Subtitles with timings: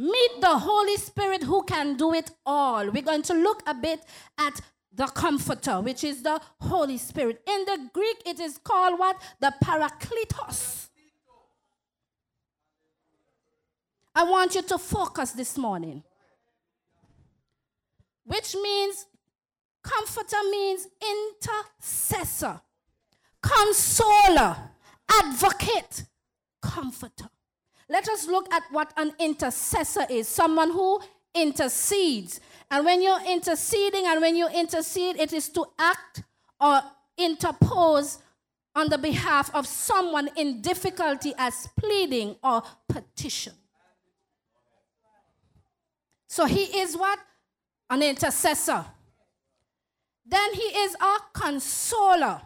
[0.00, 2.88] Meet the Holy Spirit who can do it all.
[2.90, 4.00] We're going to look a bit
[4.38, 4.58] at
[4.90, 7.42] the Comforter, which is the Holy Spirit.
[7.46, 9.20] In the Greek, it is called what?
[9.40, 10.88] The Parakletos.
[14.14, 16.02] I want you to focus this morning.
[18.24, 19.04] Which means,
[19.82, 20.88] comforter means
[21.42, 22.58] intercessor,
[23.42, 24.56] consoler,
[25.10, 26.04] advocate,
[26.62, 27.28] comforter.
[27.90, 31.00] Let us look at what an intercessor is someone who
[31.34, 32.40] intercedes.
[32.70, 36.22] And when you're interceding and when you intercede, it is to act
[36.60, 36.80] or
[37.18, 38.18] interpose
[38.76, 43.54] on the behalf of someone in difficulty as pleading or petition.
[46.28, 47.18] So he is what?
[47.90, 48.84] An intercessor.
[50.24, 52.40] Then he is a consoler.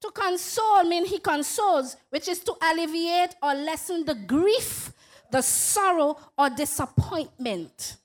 [0.00, 4.92] To console means he consoles, which is to alleviate or lessen the grief,
[5.30, 7.96] the sorrow, or disappointment.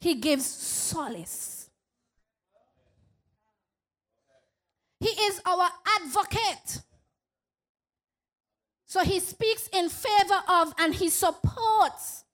[0.00, 1.68] He gives solace.
[5.00, 5.68] He is our
[6.00, 6.80] advocate.
[8.86, 12.24] So he speaks in favor of and he supports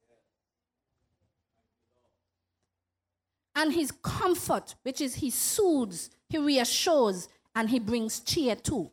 [3.57, 8.91] and his comfort, which is he soothes, he reassures, and he brings cheer too.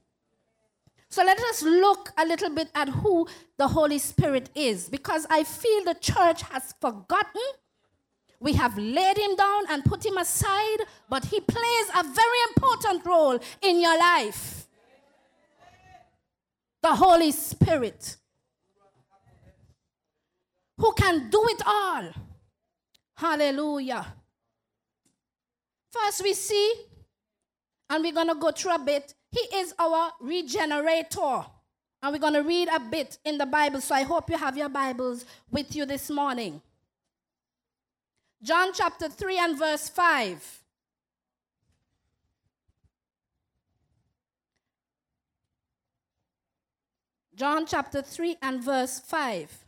[1.10, 3.28] So let us look a little bit at who
[3.58, 7.42] the Holy Spirit is, because I feel the church has forgotten.
[8.40, 13.06] We have laid him down and put him aside, but he plays a very important
[13.06, 14.68] role in your life.
[16.84, 18.18] The Holy Spirit,
[20.78, 22.12] who can do it all.
[23.16, 24.14] Hallelujah.
[25.92, 26.74] First, we see,
[27.90, 31.46] and we're going to go through a bit, he is our regenerator.
[32.02, 34.58] And we're going to read a bit in the Bible, so I hope you have
[34.58, 36.62] your Bibles with you this morning.
[38.44, 40.64] John chapter 3 and verse 5.
[47.36, 49.66] John chapter 3 and verse 5.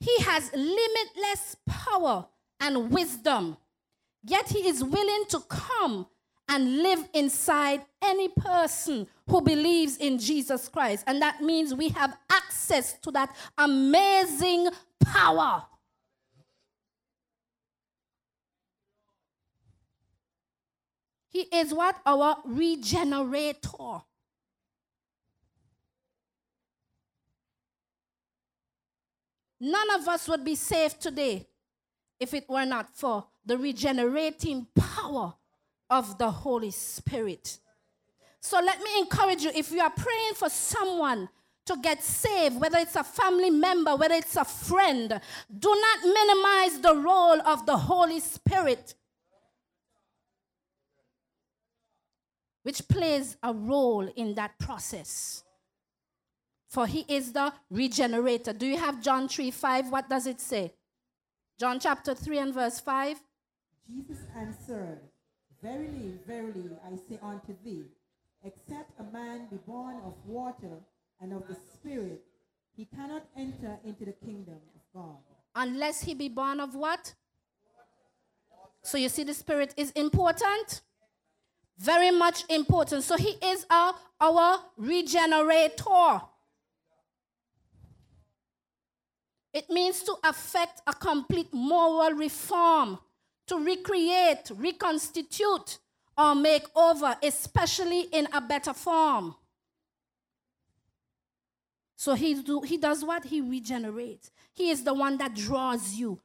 [0.00, 2.26] He has limitless power
[2.58, 3.56] and wisdom
[4.22, 6.06] Yet he is willing to come
[6.48, 11.04] and live inside any person who believes in Jesus Christ.
[11.06, 14.68] And that means we have access to that amazing
[15.02, 15.62] power.
[21.28, 21.96] He is what?
[22.04, 24.02] Our regenerator.
[29.60, 31.46] None of us would be safe today
[32.18, 35.34] if it were not for the regenerating power
[35.88, 37.58] of the Holy Spirit.
[38.40, 41.28] So let me encourage you if you are praying for someone
[41.66, 45.20] to get saved, whether it's a family member, whether it's a friend,
[45.58, 48.94] do not minimize the role of the Holy Spirit,
[52.62, 55.44] which plays a role in that process.
[56.68, 58.52] For he is the regenerator.
[58.52, 59.90] Do you have John 3 5?
[59.90, 60.72] What does it say?
[61.58, 63.20] John chapter 3 and verse 5.
[63.90, 65.00] Jesus answered,
[65.62, 67.84] Verily, verily, I say unto thee,
[68.44, 70.78] except a man be born of water
[71.20, 72.22] and of the Spirit,
[72.76, 75.16] he cannot enter into the kingdom of God.
[75.54, 77.14] Unless he be born of what?
[78.82, 80.80] So you see, the Spirit is important.
[81.76, 83.04] Very much important.
[83.04, 86.22] So he is our, our regenerator.
[89.52, 92.98] It means to affect a complete moral reform,
[93.50, 95.78] to recreate, reconstitute,
[96.16, 99.34] or make over, especially in a better form.
[101.96, 103.24] So he, do, he does what?
[103.24, 104.30] He regenerates.
[104.54, 106.20] He is the one that draws you.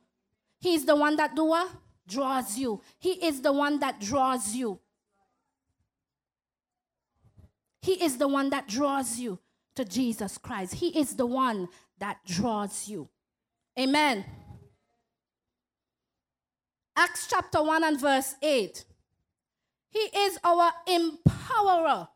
[0.59, 1.71] He is the one that do what?
[2.07, 2.81] Draws you.
[2.99, 4.79] He is the one that draws you.
[7.81, 9.39] He is the one that draws you
[9.75, 10.75] to Jesus Christ.
[10.75, 13.09] He is the one that draws you.
[13.79, 14.25] Amen.
[16.95, 18.85] Acts chapter 1 and verse 8.
[19.89, 22.07] He is our empowerer.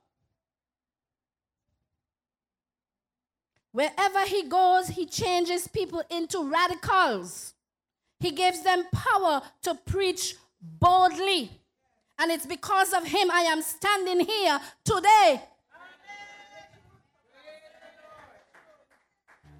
[3.71, 7.53] Wherever he goes, he changes people into radicals.
[8.19, 11.51] He gives them power to preach boldly.
[12.17, 15.41] And it's because of him I am standing here today.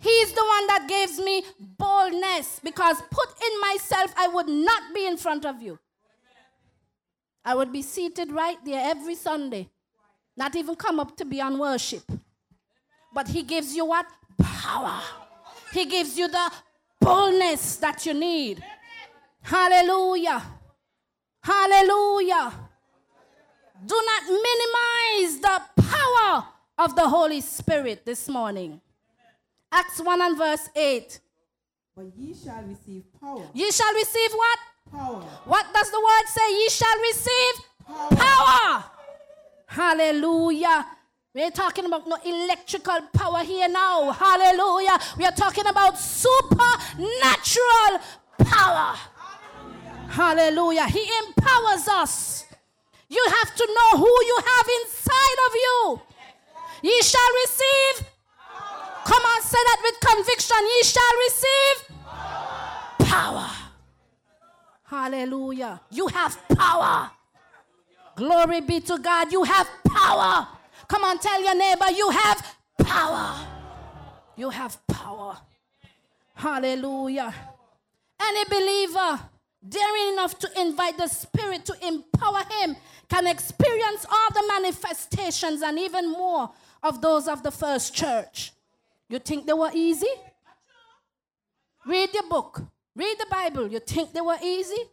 [0.02, 1.44] He's the one that gives me
[1.78, 5.78] boldness because put in myself, I would not be in front of you.
[7.44, 9.70] I would be seated right there every Sunday,
[10.38, 12.04] not even come up to be on worship.
[13.14, 14.06] But He gives you what?
[14.42, 15.02] Power.
[15.74, 16.52] He gives you the
[17.02, 18.64] boldness that you need.
[19.42, 20.42] Hallelujah.
[21.42, 22.54] Hallelujah.
[23.86, 26.46] Do not minimize the power
[26.78, 28.82] of the Holy Spirit this morning.
[29.72, 31.20] Acts 1 and verse 8.
[31.96, 33.48] But ye shall receive power.
[33.54, 34.60] Ye shall receive what?
[34.92, 35.22] Power.
[35.46, 36.52] What does the word say?
[36.52, 37.56] Ye shall receive
[37.86, 38.10] Power.
[38.18, 38.84] power.
[39.68, 40.88] Hallelujah.
[41.34, 44.12] We're talking about no electrical power here now.
[44.12, 44.98] Hallelujah.
[45.18, 48.00] We are talking about supernatural
[48.40, 48.96] power.
[50.10, 50.88] Hallelujah.
[50.88, 52.46] He empowers us.
[53.08, 56.02] You have to know who you have inside of you.
[56.82, 58.08] Ye shall receive.
[59.10, 60.58] Come on, say that with conviction.
[60.62, 61.78] Ye shall receive
[63.10, 63.50] power.
[64.84, 65.82] Hallelujah.
[65.90, 67.10] You have power.
[68.16, 69.32] Glory be to God.
[69.32, 70.48] You have power.
[70.88, 73.48] Come on, tell your neighbor, you have power.
[74.36, 75.38] You have power.
[76.36, 77.34] Hallelujah.
[78.22, 79.22] Any believer
[79.68, 82.76] daring enough to invite the Spirit to empower him
[83.10, 86.52] can experience all the manifestations and even more
[86.84, 88.52] of those of the first church.
[89.10, 90.14] You think they were easy?
[91.86, 92.62] Read the book,
[92.96, 93.68] read the Bible.
[93.68, 94.84] You think they were easy?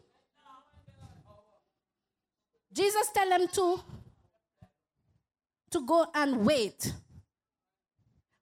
[2.73, 3.81] Jesus tell them to
[5.71, 6.93] to go and wait.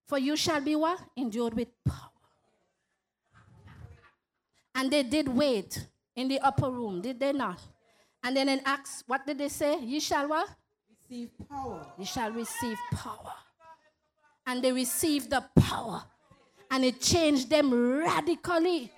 [0.07, 1.01] For you shall be what?
[1.17, 2.11] Endured with power.
[4.75, 7.61] And they did wait in the upper room, did they not?
[8.23, 9.81] And then in Acts, what did they say?
[9.81, 10.49] You shall what?
[10.91, 11.87] Receive power.
[11.99, 13.33] You shall receive power.
[14.47, 16.03] And they received the power.
[16.71, 18.91] And it changed them radically.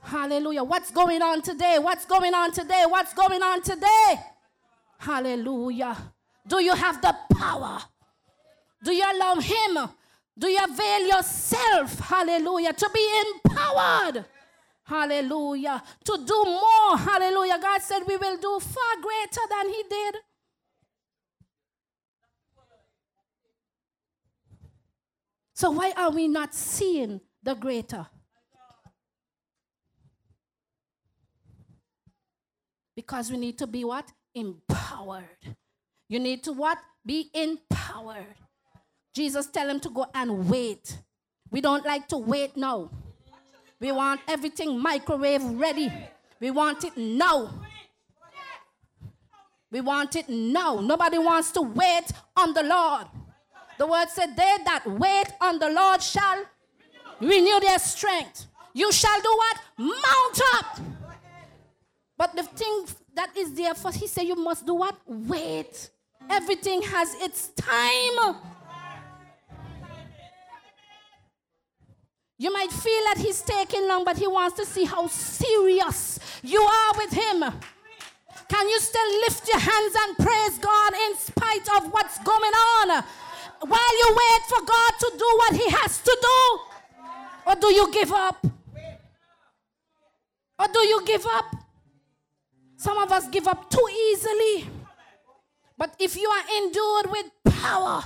[0.00, 0.62] Hallelujah.
[0.62, 1.78] What's going on today?
[1.80, 2.84] What's going on today?
[2.86, 4.14] What's going on today?
[4.98, 5.96] Hallelujah.
[6.46, 7.80] Do you have the power?
[8.82, 9.88] Do you allow Him?
[10.38, 14.24] Do you avail yourself, hallelujah, to be empowered?
[14.84, 15.82] Hallelujah.
[16.04, 16.96] To do more.
[16.98, 17.58] Hallelujah.
[17.60, 20.16] God said we will do far greater than He did.
[25.56, 28.06] So, why are we not seeing the greater?
[32.94, 34.06] Because we need to be what?
[34.34, 35.24] Empowered.
[36.10, 36.76] You need to what?
[37.06, 38.36] Be empowered.
[39.14, 40.98] Jesus tell him to go and wait.
[41.50, 42.90] We don't like to wait now.
[43.80, 45.90] We want everything microwave ready.
[46.38, 47.50] We want it now.
[49.70, 50.80] We want it now.
[50.80, 53.06] Nobody wants to wait on the Lord.
[53.78, 56.44] The word said, They that wait on the Lord shall
[57.20, 58.46] renew their strength.
[58.72, 59.60] You shall do what?
[59.78, 60.80] Mount up.
[62.18, 64.96] But the thing that is there for, he said, You must do what?
[65.06, 65.90] Wait.
[66.28, 68.36] Everything has its time.
[72.38, 76.60] You might feel that he's taking long, but he wants to see how serious you
[76.60, 77.40] are with him.
[78.48, 83.04] Can you still lift your hands and praise God in spite of what's going on?
[83.60, 86.60] While you wait for God to do what he has to do?
[87.46, 88.44] Or do you give up?
[90.58, 91.44] Or do you give up?
[92.76, 94.68] Some of us give up too easily.
[95.78, 98.02] But if you are endured with power,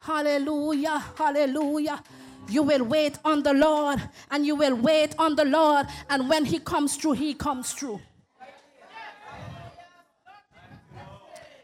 [0.00, 2.02] hallelujah, hallelujah,
[2.48, 4.00] you will wait on the Lord
[4.30, 5.86] and you will wait on the Lord.
[6.08, 8.00] And when He comes through, He comes through.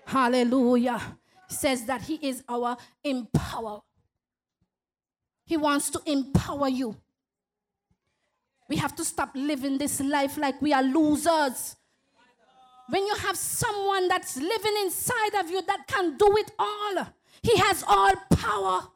[0.06, 1.00] Hallelujah.
[1.48, 3.80] Says that He is our empower.
[5.44, 6.96] He wants to empower you.
[8.68, 11.76] We have to stop living this life like we are losers.
[12.90, 17.06] When you have someone that's living inside of you that can do it all,
[17.42, 18.88] He has all power.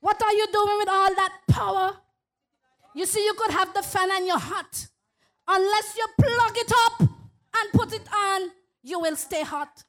[0.00, 1.96] What are you doing with all that power?
[2.94, 4.86] You see, you could have the fan and you're hot.
[5.48, 8.50] Unless you plug it up and put it on,
[8.82, 9.84] you will stay hot.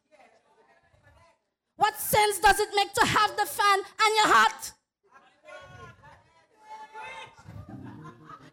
[1.77, 4.71] What sense does it make to have the fan and you're hot?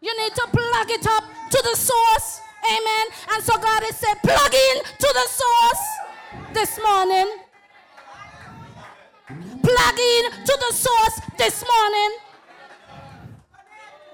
[0.01, 2.39] You need to plug it up to the source.
[2.63, 3.05] Amen.
[3.33, 5.85] And so God is saying, plug in to the source
[6.53, 7.27] this morning.
[9.27, 12.11] Plug in to the source this morning.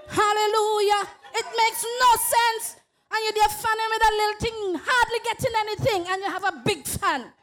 [0.07, 1.03] Hallelujah.
[1.35, 2.75] It makes no sense.
[3.11, 6.61] And you're there fanning with a little thing, hardly getting anything, and you have a
[6.63, 7.33] big fan.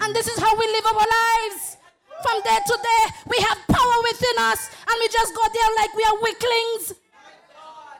[0.00, 1.76] And this is how we live our lives.
[2.22, 5.94] From day to day, we have power within us, and we just go there like
[5.94, 6.94] we are weaklings.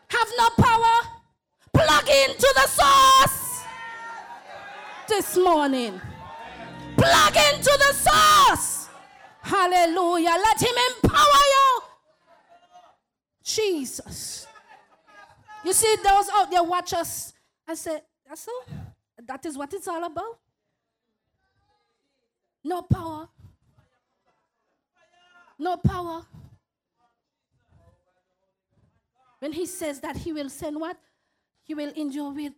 [0.09, 1.11] Have no power.
[1.75, 3.65] Plug into the source
[5.09, 6.01] this morning.
[6.97, 8.89] Plug into the source.
[9.43, 10.37] Hallelujah.
[10.43, 11.83] Let him empower you.
[13.43, 14.47] Jesus.
[15.65, 17.35] You see, those out there watch us
[17.67, 18.75] and say, That's all.
[19.27, 20.39] That is what it's all about.
[22.65, 23.29] No power.
[25.59, 26.25] No power.
[29.39, 30.97] When he says that he will send what?
[31.63, 32.55] He will endure with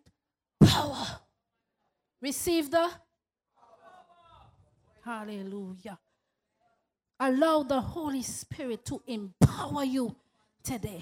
[0.60, 1.06] power.
[2.22, 2.88] Receive the
[5.04, 5.98] Hallelujah.
[7.20, 10.14] Allow the Holy Spirit to empower you
[10.64, 11.00] today.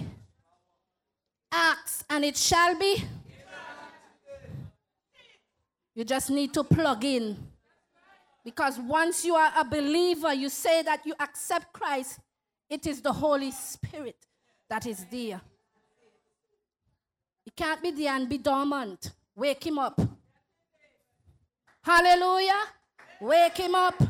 [1.50, 3.02] Ask and it shall be.
[5.94, 7.53] You just need to plug in.
[8.44, 12.18] Because once you are a believer, you say that you accept Christ,
[12.68, 14.26] it is the Holy Spirit
[14.68, 15.40] that is there.
[17.46, 19.12] It can't be there and be dormant.
[19.34, 20.00] Wake him up.
[21.82, 22.62] Hallelujah.
[23.20, 24.02] Wake him up.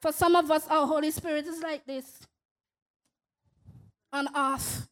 [0.00, 2.20] For some of us, our Holy Spirit is like this
[4.12, 4.88] on off.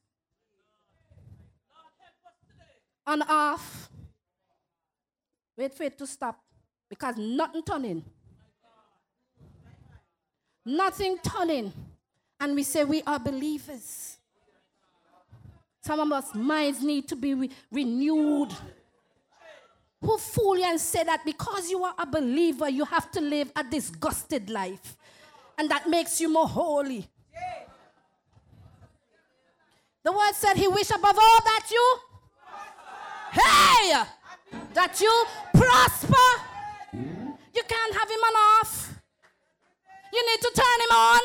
[3.07, 3.89] On off.
[5.57, 6.46] Wait for it to stop
[6.89, 8.05] because nothing turning.
[10.65, 11.73] Nothing turning.
[12.41, 14.19] And we say we are believers.
[15.81, 18.53] Some of us minds need to be re- renewed.
[20.01, 23.51] Who fool you and say that because you are a believer, you have to live
[23.57, 24.97] a disgusted life.
[25.57, 27.09] And that makes you more holy.
[30.03, 31.99] The word said he wish above all that you
[33.33, 34.05] hey
[34.73, 36.56] that you prosper.
[37.57, 39.01] You can't have him on off.
[40.13, 41.21] You need to turn him on.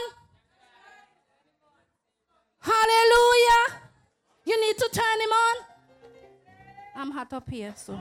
[2.62, 3.82] Hallelujah.
[4.46, 5.56] You need to turn him on.
[6.96, 8.00] I'm hot up here, so.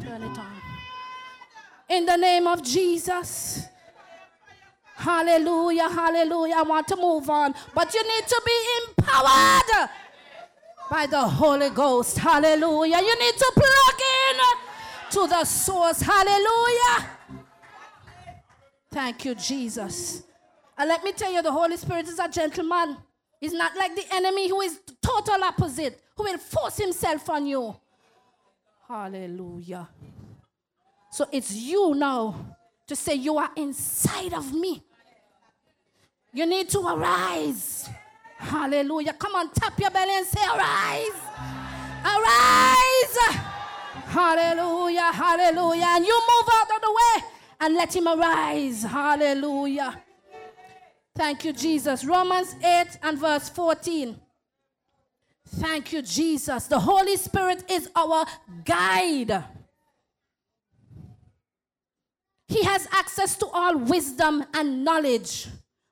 [0.00, 0.56] Turn it on.
[1.90, 3.66] In the name of Jesus.
[4.94, 6.54] Hallelujah, hallelujah.
[6.56, 9.90] I want to move on, but you need to be empowered
[10.90, 12.18] by the Holy Ghost.
[12.18, 12.98] Hallelujah.
[12.98, 16.00] You need to plug in to the source.
[16.00, 17.17] Hallelujah.
[18.90, 20.22] Thank you, Jesus.
[20.76, 22.96] And let me tell you, the Holy Spirit is a gentleman.
[23.40, 27.76] He's not like the enemy who is total opposite, who will force himself on you.
[28.86, 29.88] Hallelujah.
[31.10, 34.82] So it's you now to say, You are inside of me.
[36.32, 37.88] You need to arise.
[38.36, 39.12] Hallelujah.
[39.14, 41.20] Come on, tap your belly and say, Arise.
[42.04, 43.36] Arise.
[44.06, 45.12] Hallelujah.
[45.12, 45.86] Hallelujah.
[45.88, 48.82] And you move out of the way and let him arise.
[48.82, 50.02] Hallelujah.
[51.16, 52.04] Thank you, Jesus.
[52.04, 54.16] Romans 8 and verse 14.
[55.56, 56.66] Thank you, Jesus.
[56.66, 58.24] The Holy Spirit is our
[58.64, 59.44] guide.
[62.46, 65.48] He has access to all wisdom and knowledge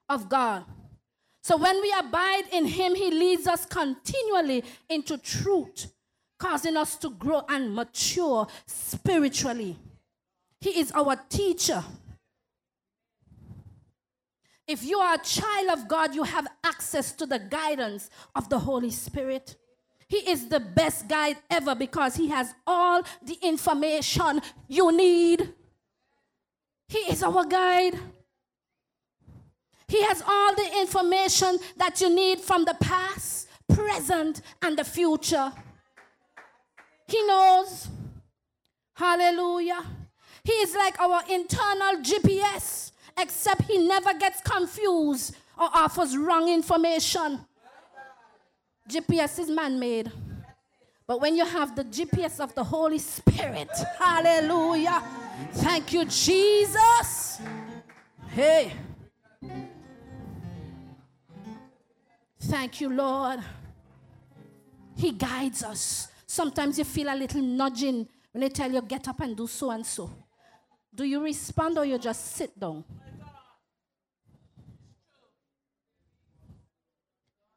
[0.08, 0.64] of God.
[1.42, 5.92] So when we abide in Him, He leads us continually into truth,
[6.38, 9.76] causing us to grow and mature spiritually.
[10.60, 11.84] He is our teacher.
[14.66, 18.58] If you are a child of God, you have access to the guidance of the
[18.58, 19.56] Holy Spirit.
[20.08, 25.52] He is the best guide ever because he has all the information you need.
[26.88, 27.98] He is our guide.
[29.88, 35.52] He has all the information that you need from the past, present, and the future.
[37.06, 37.88] He knows.
[38.94, 39.84] Hallelujah.
[40.46, 47.40] He is like our internal GPS except he never gets confused or offers wrong information.
[48.88, 50.12] GPS is man made.
[51.04, 55.02] But when you have the GPS of the Holy Spirit, hallelujah.
[55.54, 57.40] Thank you, Jesus.
[58.28, 58.72] Hey.
[62.38, 63.40] Thank you, Lord.
[64.94, 66.06] He guides us.
[66.24, 69.70] Sometimes you feel a little nudging when they tell you, get up and do so
[69.70, 70.08] and so.
[70.96, 72.82] Do you respond or you just sit down?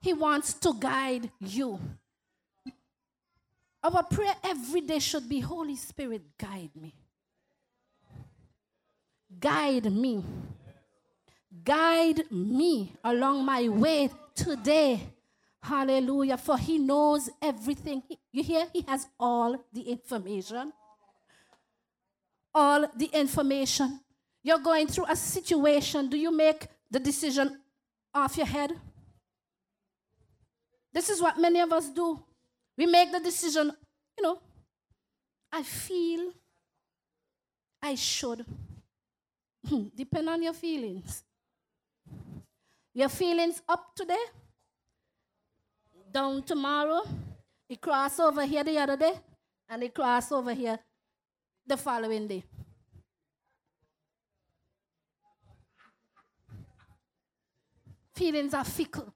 [0.01, 1.79] He wants to guide you.
[3.81, 6.93] Our prayer every day should be Holy Spirit, guide me.
[9.39, 10.23] Guide me.
[11.63, 14.99] Guide me along my way today.
[15.63, 16.37] Hallelujah.
[16.37, 18.03] For He knows everything.
[18.33, 18.67] You hear?
[18.73, 20.73] He has all the information.
[22.53, 23.99] All the information.
[24.43, 26.09] You're going through a situation.
[26.09, 27.59] Do you make the decision
[28.13, 28.71] off your head?
[30.91, 32.19] This is what many of us do.
[32.77, 33.71] We make the decision,
[34.17, 34.39] you know,
[35.51, 36.31] I feel
[37.81, 38.45] I should.
[39.67, 41.23] Hmm, depend on your feelings.
[42.93, 44.25] Your feelings up today,
[46.11, 47.01] down tomorrow.
[47.67, 49.13] It cross over here the other day,
[49.69, 50.79] and it cross over here
[51.69, 52.43] the following day.
[58.15, 59.13] Feelings are fickle,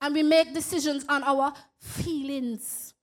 [0.00, 2.94] and we make decisions on our feelings.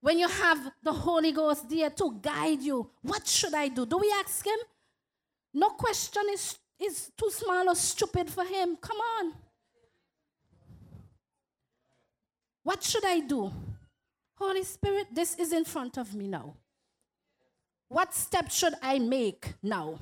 [0.00, 3.86] When you have the Holy Ghost there to guide you, what should I do?
[3.86, 4.58] Do we ask Him?
[5.54, 8.76] No question is, is too small or stupid for Him.
[8.80, 9.32] Come on.
[12.62, 13.52] What should I do?
[14.34, 16.54] Holy Spirit, this is in front of me now.
[17.88, 19.98] What step should I make now?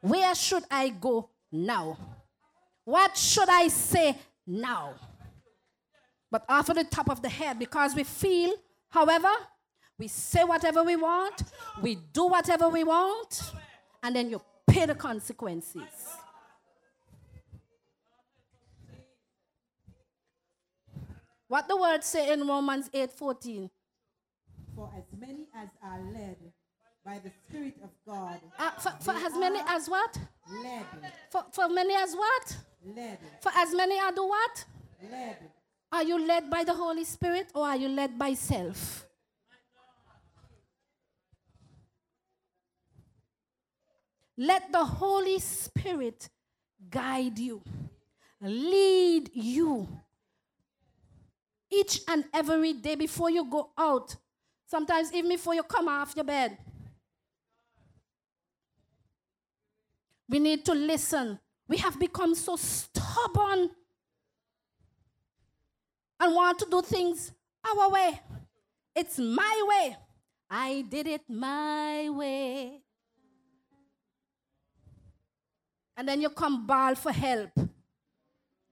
[0.00, 1.96] Where should I go now?
[2.84, 4.16] What should I say
[4.46, 4.94] now?
[6.30, 8.54] But off of the top of the head, because we feel
[8.90, 9.28] However,
[9.98, 11.42] we say whatever we want,
[11.82, 13.52] we do whatever we want,
[14.02, 15.82] and then you pay the consequences.
[21.48, 23.70] What the word say in Romans 8:14?
[24.74, 26.52] For as many as are led
[27.08, 28.38] by the Spirit of God.
[28.58, 30.18] Uh, for, for as many as what?
[30.62, 30.84] Led.
[31.30, 32.56] For, for many as what?
[32.84, 33.18] Led.
[33.40, 34.64] For as many as do what?
[35.10, 35.36] Led.
[35.90, 39.06] Are you led by the Holy Spirit or are you led by self?
[44.36, 46.28] Let the Holy Spirit
[46.90, 47.62] guide you,
[48.42, 49.88] lead you
[51.72, 54.14] each and every day before you go out.
[54.66, 56.58] Sometimes, even before you come off your bed.
[60.28, 61.38] We need to listen.
[61.66, 63.70] We have become so stubborn
[66.20, 67.32] and want to do things
[67.64, 68.20] our way.
[68.94, 69.96] It's my way.
[70.50, 72.80] I did it my way.
[75.96, 77.50] And then you come bawl for help.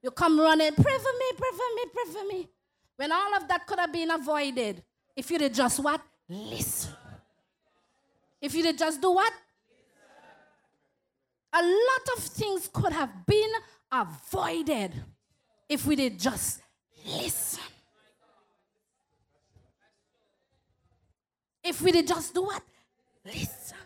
[0.02, 2.48] You come running, pray for me, pray for me, pray for me.
[2.96, 4.83] When all of that could have been avoided
[5.14, 6.00] if you'd just what?
[6.28, 6.92] Listen.
[8.40, 9.33] If you'd just do what?
[11.52, 13.50] A lot of things could have been
[13.90, 14.92] avoided
[15.68, 16.61] if we did just
[17.06, 17.62] listen.
[21.64, 22.62] If we did just do what?
[23.24, 23.76] Listen.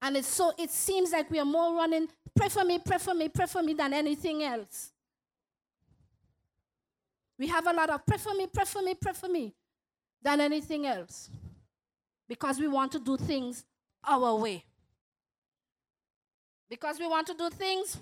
[0.00, 3.14] And it's so it seems like we are more running, pray for me, pray for
[3.14, 4.90] me, pray for me than anything else.
[7.38, 9.54] We have a lot of pray for me, pray for me, pray for me
[10.20, 11.30] than anything else.
[12.28, 13.64] Because we want to do things
[14.06, 14.64] our way.
[16.68, 17.98] Because we want to do things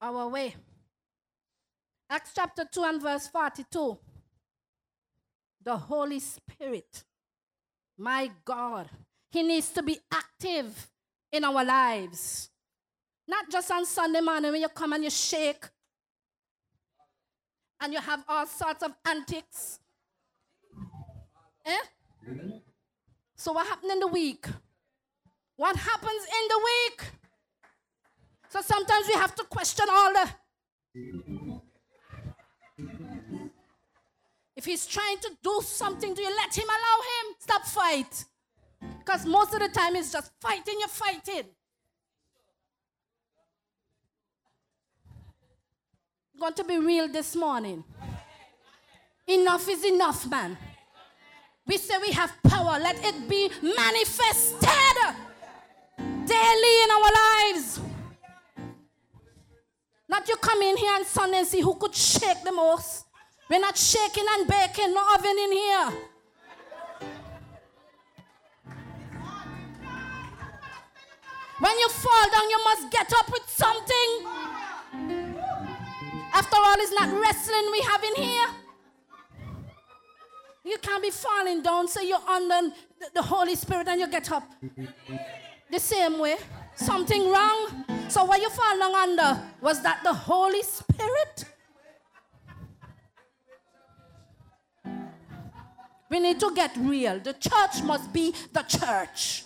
[0.00, 0.54] our way.
[2.10, 3.98] Acts chapter 2 and verse 42.
[5.64, 7.04] The Holy Spirit,
[7.96, 8.90] my God,
[9.30, 10.90] He needs to be active
[11.30, 12.50] in our lives.
[13.28, 15.64] Not just on Sunday morning when you come and you shake
[17.80, 19.78] and you have all sorts of antics.
[21.64, 21.78] Eh?
[23.36, 24.46] So, what happened in the week?
[25.62, 27.02] What happens in the week?
[28.48, 30.28] So sometimes we have to question all the.
[34.56, 37.36] If he's trying to do something, do you let him allow him?
[37.38, 38.24] Stop fight.
[38.98, 41.44] Because most of the time it's just fighting, you're fighting.
[46.40, 47.84] Going to be real this morning.
[49.28, 50.58] Enough is enough, man.
[51.68, 54.72] We say we have power, let it be manifested
[56.26, 57.80] daily in our lives.
[60.08, 63.06] Not you come in here on Sunday and see who could shake the most.
[63.48, 65.92] We're not shaking and baking, no oven in here.
[71.58, 74.26] When you fall down, you must get up with something.
[76.34, 78.46] After all, it's not wrestling we have in here.
[80.64, 82.74] You can't be falling down, so you're under
[83.14, 84.50] the Holy Spirit and you get up.
[85.72, 86.36] The same way.
[86.76, 87.84] Something wrong?
[88.08, 89.42] So what you falling under?
[89.62, 91.46] Was that the Holy Spirit?
[96.10, 97.18] We need to get real.
[97.20, 99.44] The church must be the church.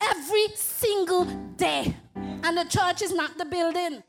[0.00, 1.24] Every single
[1.56, 1.94] day.
[2.16, 4.02] And the church is not the building.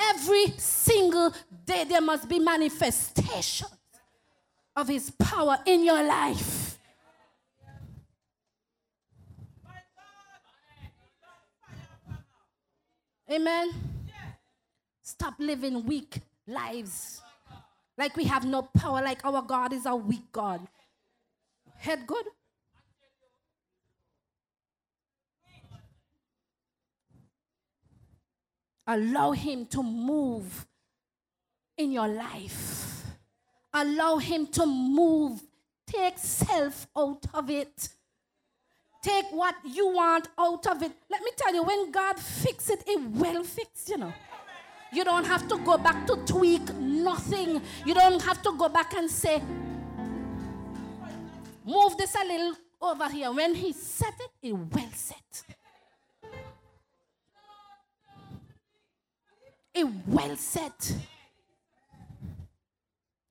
[0.00, 1.34] Every single
[1.66, 3.68] day there must be manifestation
[4.74, 6.69] of his power in your life.
[13.30, 13.70] Amen.
[15.02, 17.22] Stop living weak lives.
[17.96, 20.66] Like we have no power, like our God is a weak God.
[21.76, 22.26] Head good?
[28.86, 30.66] Allow Him to move
[31.76, 33.04] in your life.
[33.72, 35.40] Allow Him to move.
[35.86, 37.90] Take self out of it.
[39.02, 40.92] Take what you want out of it.
[41.08, 44.12] Let me tell you, when God fix it, it will fix, you know.
[44.92, 47.62] You don't have to go back to tweak nothing.
[47.86, 49.40] You don't have to go back and say,
[51.64, 53.32] move this a little over here.
[53.32, 55.44] When He set it, it will set.
[59.72, 60.94] It will set.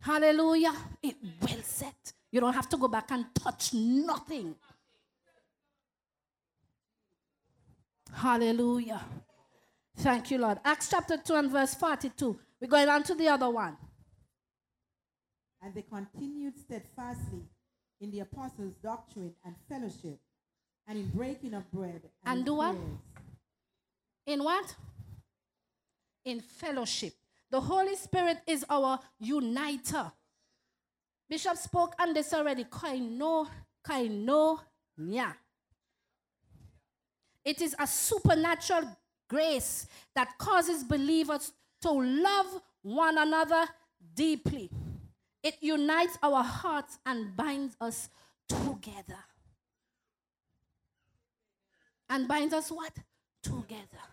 [0.02, 0.74] Hallelujah.
[1.04, 2.14] It will set.
[2.32, 4.56] You don't have to go back and touch nothing.
[8.14, 9.02] Hallelujah.
[9.98, 10.60] Thank you, Lord.
[10.64, 12.40] Acts chapter 2 and verse 42.
[12.62, 13.78] We're going on to the other one.
[15.62, 17.44] And they continued steadfastly
[18.00, 20.20] in the apostles' doctrine and fellowship,
[20.88, 22.02] and in breaking of bread.
[22.26, 22.76] And, and do what?
[24.26, 24.76] In what?
[26.24, 27.14] In fellowship.
[27.52, 30.12] The Holy Spirit is our uniter.
[31.30, 32.64] Bishop spoke on this already.
[32.64, 33.48] Kaino,
[33.86, 34.60] kaino,
[35.00, 35.34] nya.
[37.46, 38.98] It is a supernatural
[39.30, 43.66] grace that causes believers to love one another
[44.16, 44.70] deeply.
[45.44, 48.10] It unites our hearts and binds us
[48.48, 49.24] together.
[52.10, 52.94] And binds us what?
[53.44, 54.04] Together.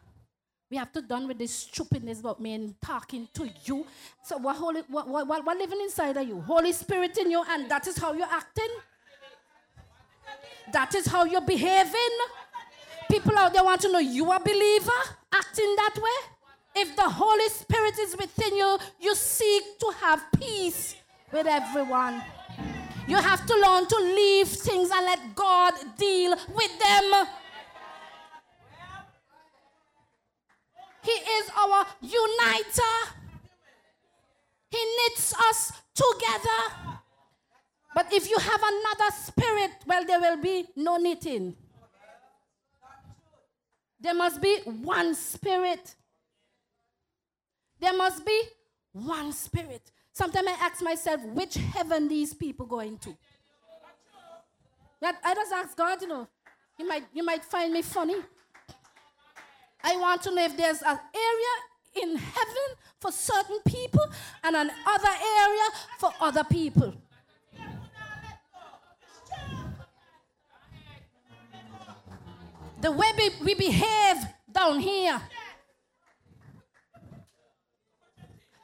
[0.70, 3.86] We have to done with this stupidness about me and talking to you.
[4.24, 6.40] So what, Holy, what, what, what, living inside of you?
[6.40, 8.68] Holy Spirit in you, and that is how you're acting.
[10.72, 12.16] That is how you're behaving.
[13.10, 15.00] People out there want to know you a believer
[15.32, 16.80] acting that way.
[16.82, 20.96] If the Holy Spirit is within you, you seek to have peace
[21.32, 22.22] with everyone.
[23.08, 27.26] You have to learn to leave things and let God deal with them.
[31.02, 32.96] He is our uniter.
[34.70, 37.00] He knits us together.
[37.94, 41.56] But if you have another spirit, well, there will be no knitting.
[44.06, 45.96] There must be one spirit.
[47.80, 48.40] There must be
[48.92, 49.90] one spirit.
[50.12, 53.16] Sometimes I ask myself, which heaven these people going to?
[55.00, 56.28] That I just ask God, you know,
[56.78, 58.14] you might, you might find me funny.
[59.82, 64.06] I want to know if there's an area in heaven for certain people
[64.44, 66.94] and another area for other people.
[72.80, 74.16] The way we, we behave
[74.52, 75.20] down here.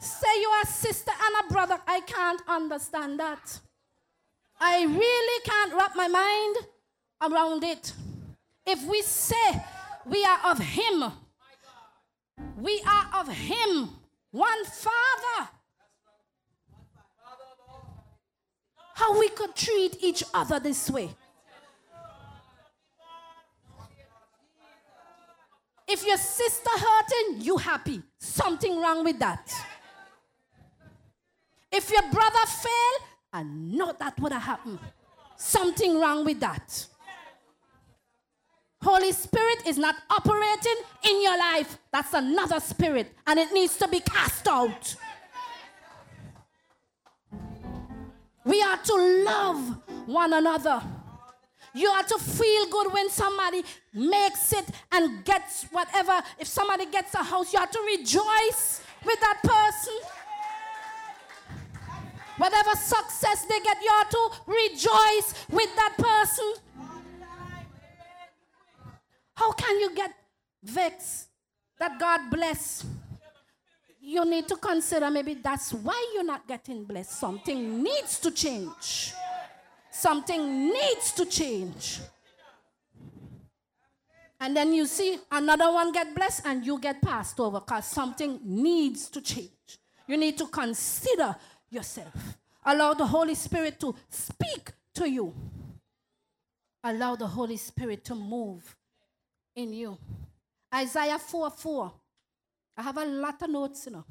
[0.00, 1.80] Say you are sister and a brother.
[1.86, 3.60] I can't understand that.
[4.60, 6.56] I really can't wrap my mind
[7.22, 7.92] around it.
[8.66, 9.62] If we say
[10.06, 11.04] we are of Him.
[12.56, 13.90] We are of Him.
[14.30, 15.50] One Father.
[18.94, 21.10] How we could treat each other this way.
[25.92, 28.02] If your sister hurting, you happy.
[28.18, 29.52] Something wrong with that.
[31.70, 34.78] If your brother fail, I know that would have happened.
[35.36, 36.86] Something wrong with that.
[38.80, 41.76] Holy Spirit is not operating in your life.
[41.92, 44.96] That's another spirit, and it needs to be cast out.
[48.44, 50.82] We are to love one another.
[51.74, 56.20] You are to feel good when somebody makes it and gets whatever.
[56.38, 59.94] If somebody gets a house, you are to rejoice with that person.
[62.36, 66.54] Whatever success they get, you are to rejoice with that person.
[69.34, 70.12] How can you get
[70.62, 71.28] vexed
[71.78, 72.84] that God bless?
[74.00, 77.12] You need to consider maybe that's why you're not getting blessed.
[77.12, 79.14] Something needs to change.
[79.92, 82.00] Something needs to change.
[84.40, 88.40] And then you see another one get blessed and you get passed over because something
[88.42, 89.78] needs to change.
[90.08, 91.36] You need to consider
[91.70, 92.38] yourself.
[92.64, 95.32] Allow the Holy Spirit to speak to you.
[96.82, 98.74] Allow the Holy Spirit to move
[99.54, 99.96] in you.
[100.74, 101.92] Isaiah 4 4.
[102.78, 104.04] I have a lot of notes, you know.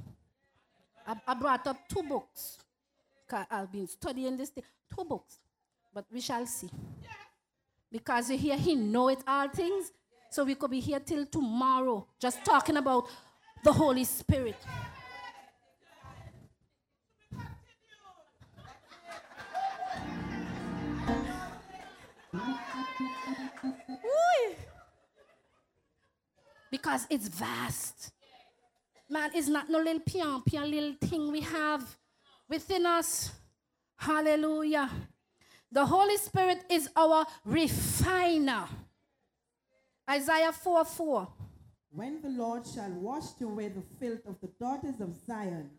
[1.05, 2.59] I, I brought up two books.
[3.49, 4.63] I've been studying this thing.
[4.95, 5.40] Two books.
[5.93, 6.69] But we shall see.
[7.91, 9.91] Because you hear he knoweth all things.
[10.29, 13.09] So we could be here till tomorrow just talking about
[13.63, 14.55] the Holy Spirit.
[26.71, 28.11] because it's vast.
[29.09, 31.97] man is not no little pion, pion little thing we have
[32.49, 33.31] within us.
[33.97, 34.89] Hallelujah.
[35.71, 38.65] The Holy Spirit is our refiner.
[40.09, 41.27] Isaiah 4 4.
[41.93, 45.69] When the Lord shall wash away the filth of the daughters of Zion,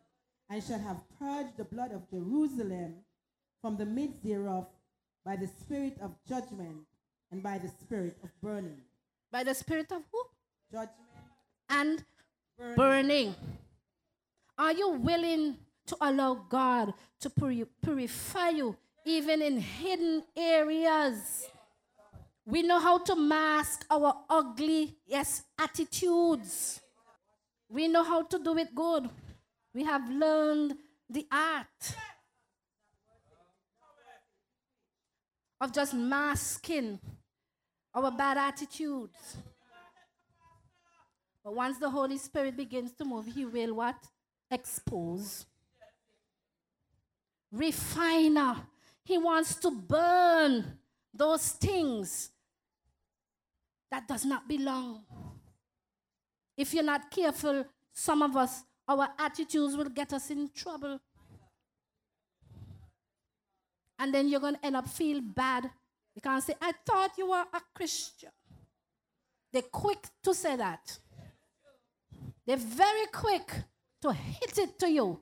[0.49, 2.97] and shall have purged the blood of Jerusalem
[3.61, 4.67] from the midst thereof
[5.25, 6.77] by the spirit of judgment
[7.31, 8.77] and by the spirit of burning.
[9.31, 10.23] By the spirit of who?
[10.71, 10.91] Judgment
[11.71, 12.05] And
[12.59, 12.77] burning.
[12.77, 13.35] burning.
[14.59, 17.31] Are you willing to allow God to
[17.83, 21.47] purify you even in hidden areas?
[22.45, 26.81] We know how to mask our ugly, yes, attitudes.
[27.69, 29.09] We know how to do it good.
[29.73, 30.75] We have learned
[31.09, 31.97] the art
[35.61, 36.99] of just masking
[37.95, 39.37] our bad attitudes.
[41.45, 43.97] But once the Holy Spirit begins to move, He will what?
[44.51, 45.47] Expose.
[47.51, 48.57] Refiner.
[49.05, 50.79] He wants to burn
[51.13, 52.31] those things
[53.91, 55.05] that does not belong.
[56.57, 61.01] If you're not careful, some of us, our attitudes will get us in trouble.
[63.99, 65.71] And then you're going to end up feel bad.
[66.15, 68.31] You can't say, I thought you were a Christian.
[69.53, 70.99] They're quick to say that.
[72.47, 73.53] They're very quick
[74.03, 75.21] to hit it to you.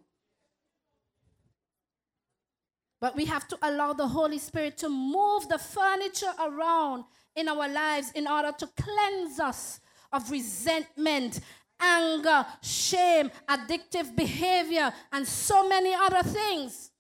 [3.00, 7.68] But we have to allow the Holy Spirit to move the furniture around in our
[7.68, 9.80] lives in order to cleanse us
[10.12, 11.40] of resentment,
[11.80, 16.90] anger, shame, addictive behavior, and so many other things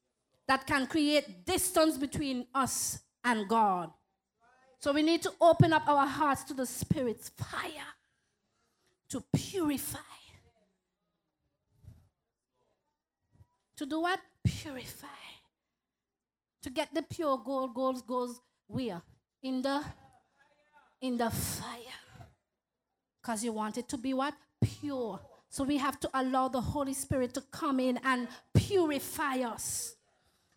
[0.48, 3.90] that can create distance between us and God.
[4.80, 7.90] So we need to open up our hearts to the Spirit's fire
[9.10, 9.98] to purify.
[13.76, 14.20] To do what?
[14.44, 15.29] Purify.
[16.62, 19.02] To get the pure gold, gold goes where?
[19.42, 19.82] In the
[21.00, 21.98] in the fire.
[23.20, 24.34] Because you want it to be what?
[24.60, 25.20] Pure.
[25.48, 29.96] So we have to allow the Holy Spirit to come in and purify us.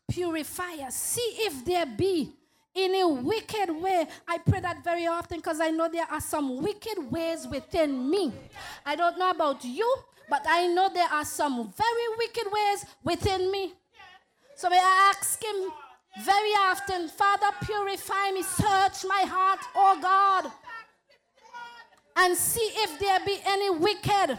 [0.10, 0.96] Purify us.
[0.96, 2.34] See if there be
[2.76, 4.06] any wicked way.
[4.28, 8.34] I pray that very often because I know there are some wicked ways within me.
[8.86, 9.96] I don't know about you,
[10.30, 13.74] but I know there are some very wicked ways within me.
[14.56, 15.72] So may I ask Him
[16.22, 20.52] very often, Father, purify me, search my heart, oh God,
[22.16, 24.38] and see if there be any wicked.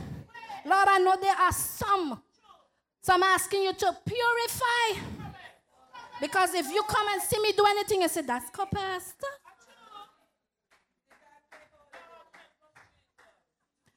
[0.65, 2.23] Lord, I know there are some.
[3.03, 5.01] So I'm asking you to purify.
[6.21, 9.27] Because if you come and see me do anything and say, that's co-pastor.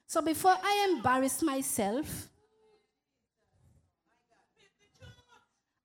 [0.06, 2.27] So before I embarrass myself,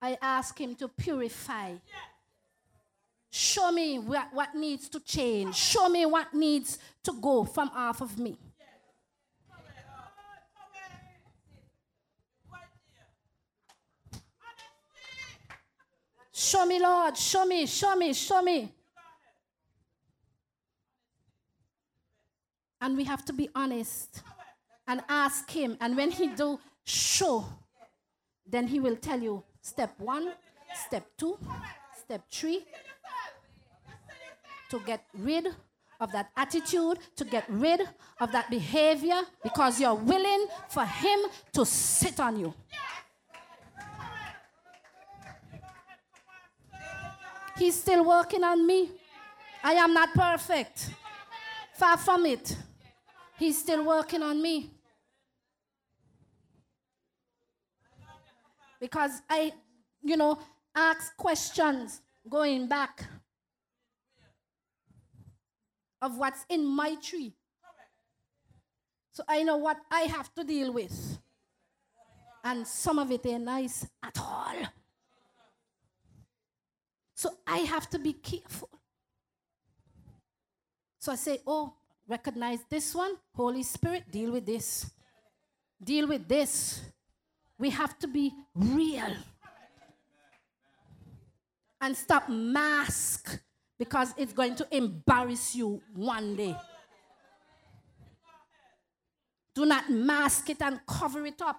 [0.04, 1.76] I ask him to purify.
[3.30, 5.56] Show me what, what needs to change.
[5.56, 8.36] Show me what needs to go from off of me.
[16.34, 17.16] Show me, Lord.
[17.16, 18.70] Show me, show me, show me.
[22.82, 24.20] And we have to be honest
[24.86, 25.78] and ask him.
[25.80, 27.46] And when he do show,
[28.46, 30.30] then he will tell you step one,
[30.86, 31.38] step two,
[31.98, 32.62] step three
[34.70, 35.46] to get rid
[36.00, 37.80] of that attitude, to get rid
[38.20, 41.18] of that behavior because you're willing for him
[41.52, 42.52] to sit on you.
[47.56, 48.90] He's still working on me.
[49.62, 50.90] I am not perfect.
[51.74, 52.56] Far from it.
[53.38, 54.70] He's still working on me.
[58.84, 59.50] Because I,
[60.02, 60.38] you know,
[60.74, 63.02] ask questions going back
[66.02, 67.32] of what's in my tree.
[69.10, 71.18] So I know what I have to deal with.
[72.44, 74.54] And some of it ain't nice at all.
[77.14, 78.68] So I have to be careful.
[80.98, 81.72] So I say, oh,
[82.06, 83.16] recognize this one.
[83.34, 84.90] Holy Spirit, deal with this.
[85.82, 86.82] Deal with this.
[87.64, 89.16] We have to be real.
[91.80, 93.40] And stop mask
[93.78, 96.54] because it's going to embarrass you one day.
[99.54, 101.58] Do not mask it and cover it up.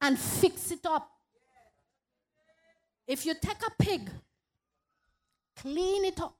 [0.00, 1.10] And fix it up.
[3.06, 4.08] If you take a pig,
[5.58, 6.38] clean it up,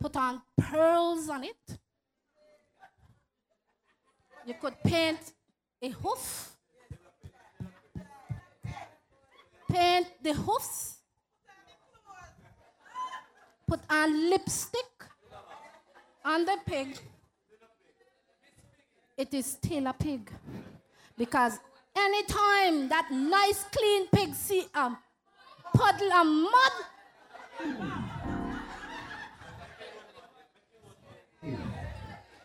[0.00, 1.78] put on pearls on it,
[4.44, 5.32] You could paint
[5.80, 6.50] a hoof.
[9.70, 10.96] Paint the hoofs.
[13.66, 14.84] Put on lipstick
[16.24, 16.98] on the pig.
[19.16, 20.30] It is still a pig.
[21.16, 21.58] Because
[21.94, 24.90] anytime that nice clean pig see a
[25.74, 26.72] puddle of mud,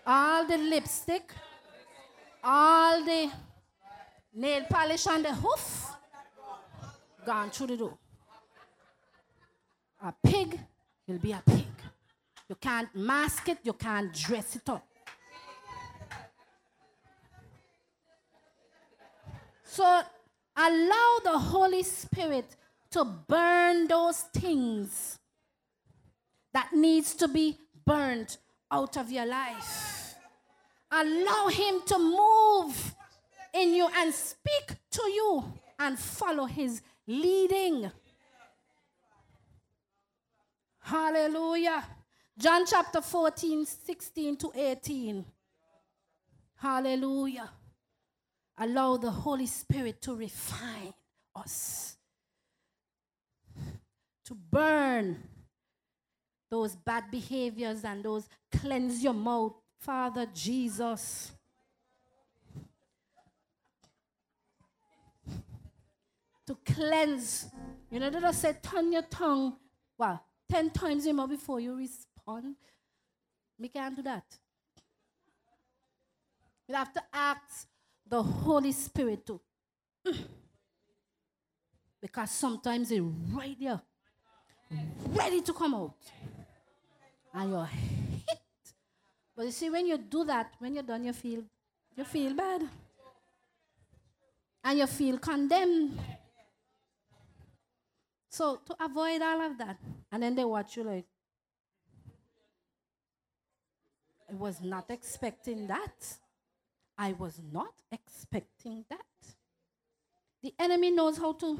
[0.06, 1.34] all the lipstick,
[2.48, 3.30] all the
[4.34, 5.92] nail polish on the hoof,
[7.26, 7.98] gone through the door.
[10.02, 10.58] A pig
[11.06, 11.66] will be a pig.
[12.48, 14.88] You can't mask it, you can't dress it up.
[19.66, 20.02] So
[20.56, 22.56] allow the Holy Spirit
[22.92, 25.20] to burn those things
[26.54, 28.38] that needs to be burned
[28.72, 30.07] out of your life.
[30.92, 32.96] Allow him to move
[33.54, 37.92] in you and speak to you and follow his leading.
[40.80, 41.84] Hallelujah.
[42.38, 45.26] John chapter 14, 16 to 18.
[46.56, 47.50] Hallelujah.
[48.58, 50.94] Allow the Holy Spirit to refine
[51.36, 51.98] us,
[54.26, 55.18] to burn
[56.50, 61.32] those bad behaviors and those cleanse your mouth, Father Jesus.
[66.46, 67.48] To cleanse.
[67.92, 69.56] You know, that I said, turn your tongue,
[69.98, 72.56] well, 10 times more before you respond.
[73.60, 74.26] We can't do that.
[76.68, 77.68] You have to ask
[78.06, 79.42] the Holy Spirit to.
[82.02, 83.82] because sometimes it's right there,
[85.10, 85.96] ready to come out.
[87.34, 88.40] And you're hit.
[89.38, 91.44] But you see, when you do that, when you're done, you feel
[91.96, 92.64] you feel bad.
[94.64, 95.98] And you feel condemned.
[98.30, 99.78] So to avoid all of that,
[100.12, 101.06] and then they watch you like,
[104.30, 106.18] I was not expecting that.
[106.98, 109.00] I was not expecting that.
[110.42, 111.60] The enemy knows how to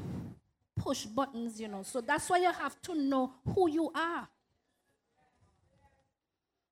[0.76, 1.84] push buttons, you know.
[1.84, 4.28] So that's why you have to know who you are.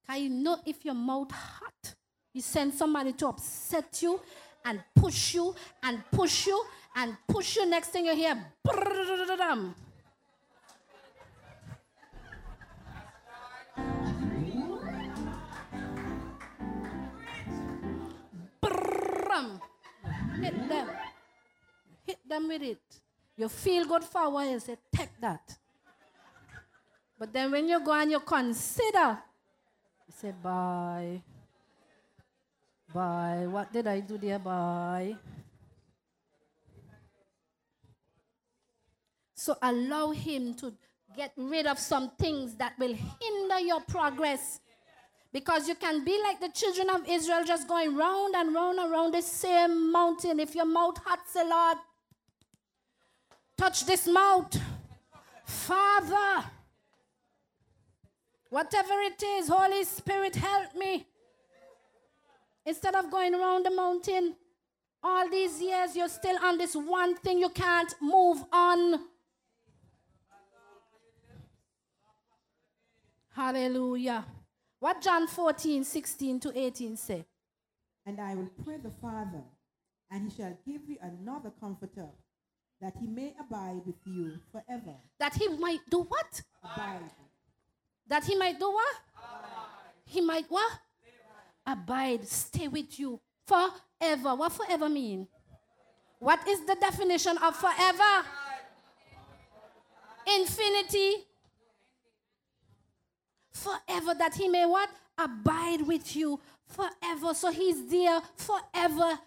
[0.07, 1.95] Can you know if your mouth hot?
[2.33, 4.19] You send somebody to upset you
[4.63, 6.65] and push you and push you
[6.95, 7.65] and push you.
[7.65, 8.35] Next thing you hear,
[19.35, 19.59] Bam!
[20.41, 20.87] Hit them.
[22.05, 23.01] Hit them with it.
[23.37, 25.57] You feel good for a while, say, take that.
[27.19, 29.17] But then when you go and you consider,
[30.15, 31.21] say, bye.
[32.93, 33.45] Bye.
[33.47, 34.39] What did I do there?
[34.39, 35.15] Bye.
[39.33, 40.73] So allow him to
[41.15, 44.59] get rid of some things that will hinder your progress
[45.31, 48.89] because you can be like the children of Israel, just going round and round and
[48.89, 50.39] round the same mountain.
[50.39, 51.77] If your mouth hurts a lot,
[53.57, 54.57] touch this mouth.
[55.45, 56.45] Father,
[58.55, 61.05] whatever it is, Holy Spirit, help me.
[62.65, 64.33] Instead of going around the mountain,
[65.03, 69.01] all these years you're still on this one thing, you can't move on.
[73.35, 74.25] Hallelujah.
[74.79, 77.25] What John 14, 16 to 18 say?
[78.05, 79.43] And I will pray the Father,
[80.09, 82.07] and he shall give you another comforter,
[82.79, 84.95] that he may abide with you forever.
[85.19, 86.41] That he might do what?
[86.63, 87.11] Abide.
[88.07, 88.95] That he might do what?
[89.17, 89.49] Abide.
[90.05, 90.71] He might what?
[91.65, 94.35] Abide, stay with you forever.
[94.35, 95.27] What forever mean?
[96.19, 98.25] What is the definition of forever?
[100.39, 101.15] Infinity,
[103.51, 104.89] forever, that he may what?
[105.17, 107.33] Abide with you forever.
[107.33, 109.19] So he's there forever.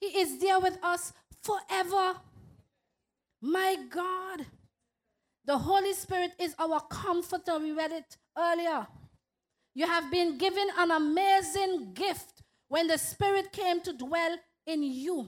[0.00, 1.12] He is there with us
[1.42, 2.14] forever.
[3.40, 4.46] My God.
[5.44, 7.58] The Holy Spirit is our comforter.
[7.58, 8.86] We read it earlier.
[9.74, 14.36] You have been given an amazing gift when the Spirit came to dwell
[14.66, 15.26] in you.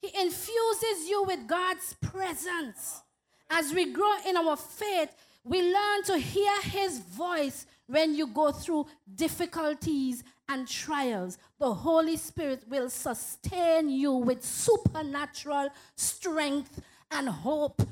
[0.00, 3.02] He infuses you with God's presence.
[3.48, 8.50] As we grow in our faith, we learn to hear His voice when you go
[8.50, 11.38] through difficulties and trials.
[11.58, 17.82] The Holy Spirit will sustain you with supernatural strength and hope.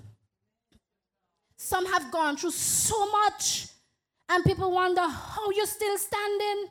[1.63, 3.67] Some have gone through so much,
[4.31, 6.69] and people wonder how you're still standing.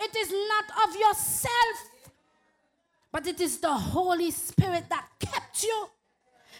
[0.00, 1.76] It is not of yourself.
[3.12, 5.86] But it is the Holy Spirit that kept you.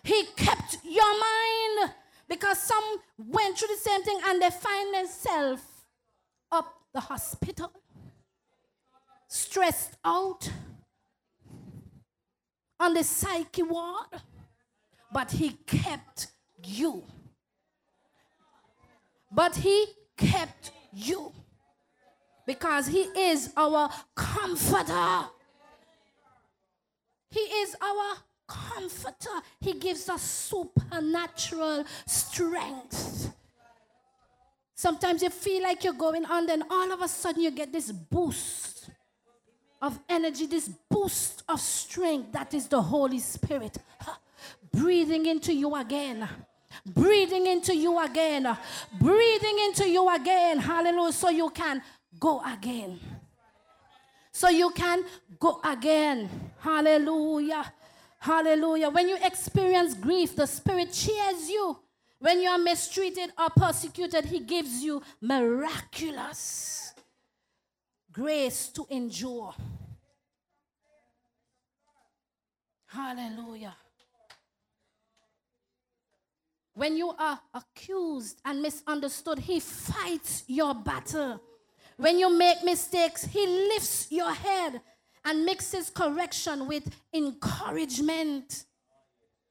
[0.04, 1.92] He kept your mind
[2.28, 2.84] because some
[3.18, 5.62] went through the same thing and they find themselves
[6.52, 7.72] up the hospital,
[9.26, 10.48] stressed out
[12.78, 14.22] on the psyche ward.
[15.12, 16.28] But He kept
[16.62, 17.02] you.
[19.34, 21.32] But He kept you
[22.46, 25.28] because He is our comforter.
[27.30, 28.16] He is our
[28.46, 29.40] comforter.
[29.60, 33.32] He gives us supernatural strength.
[34.74, 37.90] Sometimes you feel like you're going on, then all of a sudden you get this
[37.92, 38.90] boost
[39.80, 42.32] of energy, this boost of strength.
[42.32, 43.78] That is the Holy Spirit
[44.72, 46.28] breathing into you again.
[46.86, 48.56] Breathing into you again.
[49.00, 50.58] Breathing into you again.
[50.58, 51.12] Hallelujah.
[51.12, 51.82] So you can
[52.18, 52.98] go again.
[54.32, 55.04] So you can
[55.38, 56.28] go again.
[56.58, 57.72] Hallelujah.
[58.18, 58.88] Hallelujah.
[58.88, 61.78] When you experience grief, the Spirit cheers you.
[62.18, 66.94] When you are mistreated or persecuted, He gives you miraculous
[68.12, 69.54] grace to endure.
[72.86, 73.74] Hallelujah.
[76.74, 81.40] When you are accused and misunderstood, He fights your battle.
[81.96, 84.80] When you make mistakes, He lifts your head
[85.24, 88.64] and mixes correction with encouragement.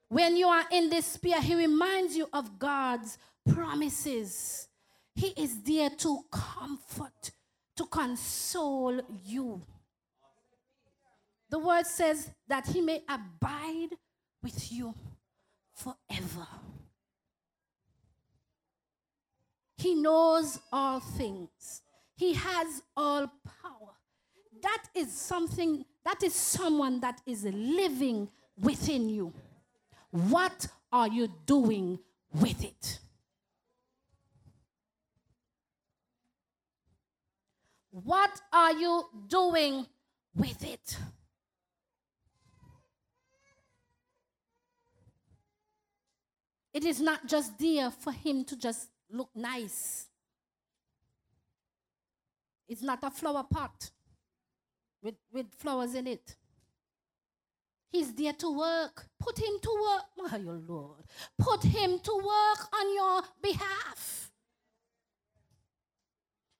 [0.10, 3.18] When you are in despair, He reminds you of God's
[3.54, 4.68] promises.
[5.14, 7.32] He is there to comfort,
[7.78, 9.62] to console you.
[11.52, 13.90] The word says that He may abide
[14.42, 14.96] with you
[15.76, 16.48] forever.
[19.82, 21.82] He knows all things.
[22.16, 23.96] He has all power.
[24.62, 28.30] That is something, that is someone that is living
[28.60, 29.34] within you.
[30.12, 31.98] What are you doing
[32.32, 33.00] with it?
[37.90, 39.88] What are you doing
[40.36, 40.96] with it?
[46.72, 50.08] It is not just there for him to just look nice.
[52.68, 53.92] It's not a flower pot
[55.04, 56.36] with, with flowers in it.
[57.92, 59.08] He's there to work.
[59.20, 61.04] Put him to work, my Lord.
[61.38, 64.32] Put him to work on your behalf.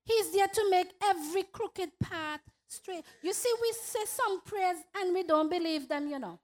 [0.04, 3.06] He's there to make every crooked path straight.
[3.22, 6.40] You see, we say some prayers and we don't believe them, you know.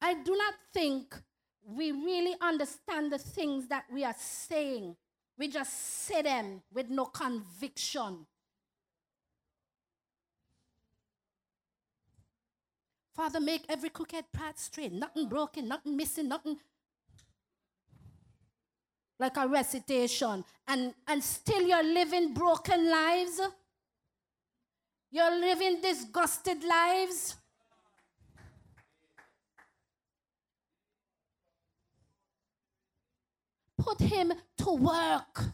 [0.00, 1.14] I do not think
[1.66, 4.96] we really understand the things that we are saying.
[5.38, 5.72] We just
[6.06, 8.26] say them with no conviction.
[13.14, 16.58] Father, make every crooked path straight, nothing broken, nothing missing, nothing
[19.18, 20.44] like a recitation.
[20.66, 23.40] And, and still you're living broken lives.
[25.10, 27.36] You're living disgusted lives.
[33.82, 35.44] Put him to work.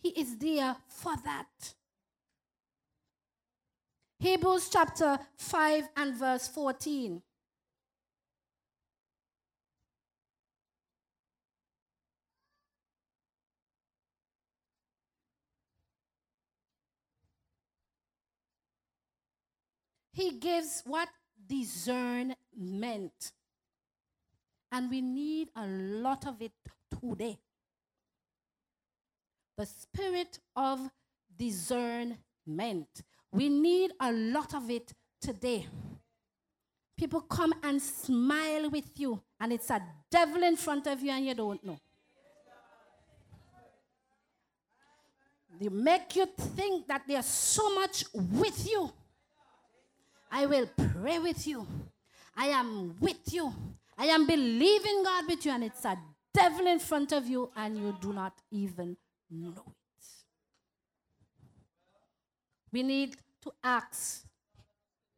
[0.00, 1.74] He is there for that.
[4.18, 7.22] Hebrews chapter 5 and verse 14.
[20.12, 21.08] He gives what?
[21.46, 23.32] Discernment.
[24.72, 26.52] And we need a lot of it
[27.00, 27.38] today.
[29.56, 30.80] The spirit of
[31.38, 32.88] discernment.
[33.32, 35.66] We need a lot of it today.
[36.96, 41.26] People come and smile with you, and it's a devil in front of you, and
[41.26, 41.78] you don't know.
[45.60, 48.92] They make you think that there's so much with you.
[50.30, 51.66] I will pray with you.
[52.36, 53.52] I am with you.
[53.98, 55.98] I am believing God with you, and it's a
[56.34, 58.96] devil in front of you, and you do not even
[59.30, 60.06] know it.
[62.72, 64.24] We need to ask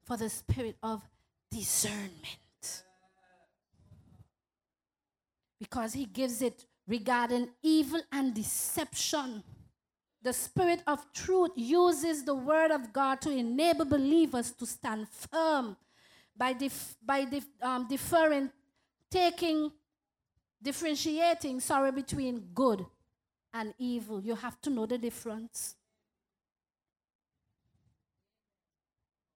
[0.04, 1.02] for the spirit of
[1.50, 2.82] discernment
[5.58, 9.42] because He gives it regarding evil and deception.
[10.22, 15.76] The Spirit of truth uses the Word of God to enable believers to stand firm
[16.36, 18.50] by, dif- by dif- um, different
[19.10, 19.72] taking,
[20.62, 22.84] differentiating, sorry, between good
[23.54, 24.20] and evil.
[24.20, 25.76] You have to know the difference.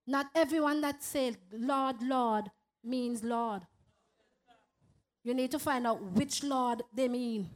[0.07, 2.51] Not everyone that says, Lord, Lord,
[2.85, 3.63] means Lord.
[5.25, 7.49] You need to find out which Lord they mean.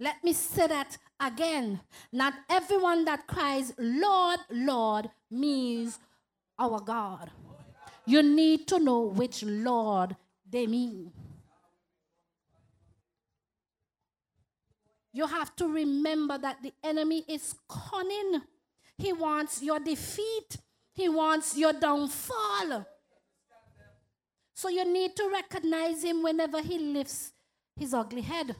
[0.00, 1.80] Let me say that again.
[2.12, 5.98] Not everyone that cries, Lord, Lord, means
[6.58, 7.30] our God.
[8.06, 10.16] You need to know which Lord
[10.48, 11.10] they mean.
[15.12, 18.42] You have to remember that the enemy is cunning.
[18.98, 20.56] He wants your defeat,
[20.92, 22.86] he wants your downfall.
[24.54, 27.32] So you need to recognize him whenever he lifts
[27.76, 28.54] his ugly head.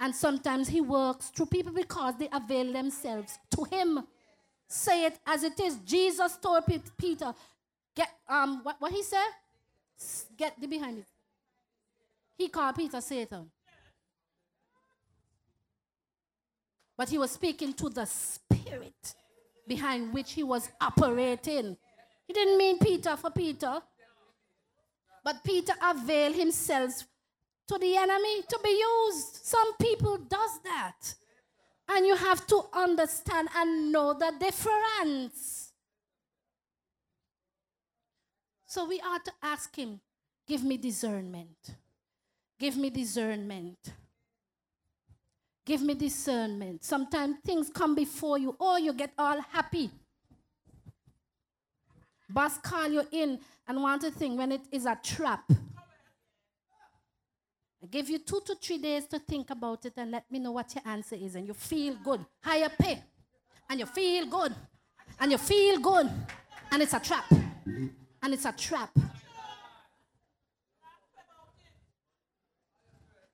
[0.00, 4.06] And sometimes he works through people because they avail themselves to him.
[4.68, 5.76] Say it as it is.
[5.78, 6.64] Jesus told
[6.96, 7.34] Peter,
[7.98, 9.30] get um what, what he said?
[10.36, 11.04] Get the behind me.
[12.36, 13.50] He called Peter Satan.
[16.96, 19.14] But he was speaking to the spirit
[19.66, 21.76] behind which he was operating.
[22.26, 23.80] He didn't mean Peter for Peter.
[25.24, 27.04] But Peter availed himself
[27.68, 29.44] to the enemy to be used.
[29.44, 31.14] Some people does that.
[31.88, 35.67] And you have to understand and know the difference.
[38.68, 39.98] So we are to ask him,
[40.46, 41.56] give me discernment.
[42.60, 43.78] Give me discernment.
[45.64, 46.84] Give me discernment.
[46.84, 49.90] Sometimes things come before you, or you get all happy.
[52.28, 55.50] Boss call you in and want to think when it is a trap.
[57.82, 60.52] I give you two to three days to think about it and let me know
[60.52, 61.36] what your answer is.
[61.36, 62.22] And you feel good.
[62.42, 63.02] Higher pay.
[63.70, 64.54] And you feel good.
[65.18, 66.10] And you feel good.
[66.70, 67.24] And it's a trap.
[68.22, 68.90] And it's a trap.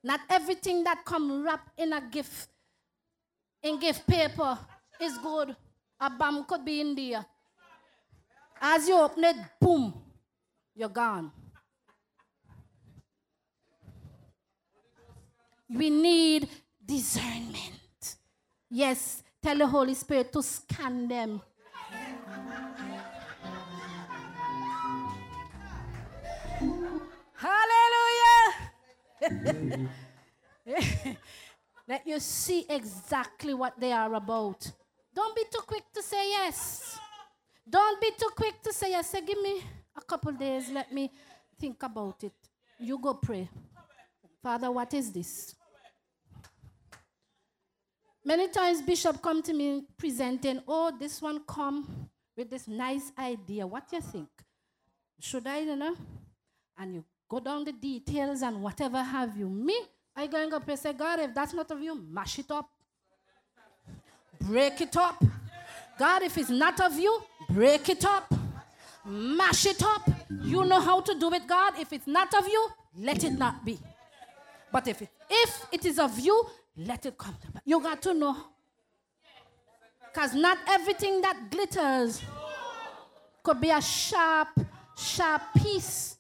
[0.03, 2.49] Not everything that come wrapped in a gift,
[3.63, 4.59] in gift paper,
[5.01, 5.57] is good.
[5.99, 7.25] A bomb could be in there.
[8.61, 9.95] As you open it, boom,
[10.75, 11.33] you're gone.
[15.71, 16.49] We need
[16.85, 18.17] discernment.
[18.71, 21.41] Yes, tell the Holy Spirit to scan them.
[27.37, 28.71] Hallelujah.
[31.87, 34.71] Let you see exactly what they are about.
[35.15, 36.99] Don't be too quick to say yes.
[37.69, 39.11] Don't be too quick to say yes.
[39.11, 39.63] Say, give me
[39.97, 40.71] a couple days.
[40.71, 41.11] Let me
[41.59, 42.33] think about it.
[42.79, 43.49] You go pray.
[44.43, 45.55] Father, what is this?
[48.25, 53.67] Many times Bishop come to me presenting, oh, this one come with this nice idea.
[53.67, 54.29] What you think?
[55.21, 55.95] Should I, you know?
[56.79, 59.49] And you go down the details and whatever have you.
[59.49, 59.79] Me,
[60.17, 62.69] I going up and say, God, if that's not of you, mash it up.
[64.41, 65.23] Break it up.
[65.99, 68.33] God, if it's not of you, break it up.
[69.05, 70.09] Mash it up.
[70.43, 71.75] You know how to do it, God.
[71.79, 72.69] If it's not of you,
[72.99, 73.79] let it not be.
[74.73, 76.47] But if it, if it is of you,
[76.77, 77.37] let it come.
[77.65, 78.37] You got to know.
[80.13, 82.23] Because not everything that glitters
[83.43, 84.49] could be a sharp,
[84.97, 86.17] sharp piece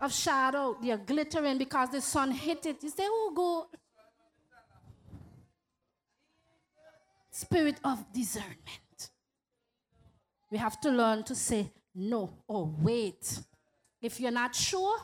[0.00, 0.76] of shadow.
[0.80, 2.82] They're glittering because the sun hit it.
[2.82, 3.66] You say, oh, go.
[7.30, 9.10] Spirit of discernment.
[10.50, 13.40] We have to learn to say no or wait.
[14.00, 14.98] If you're not sure,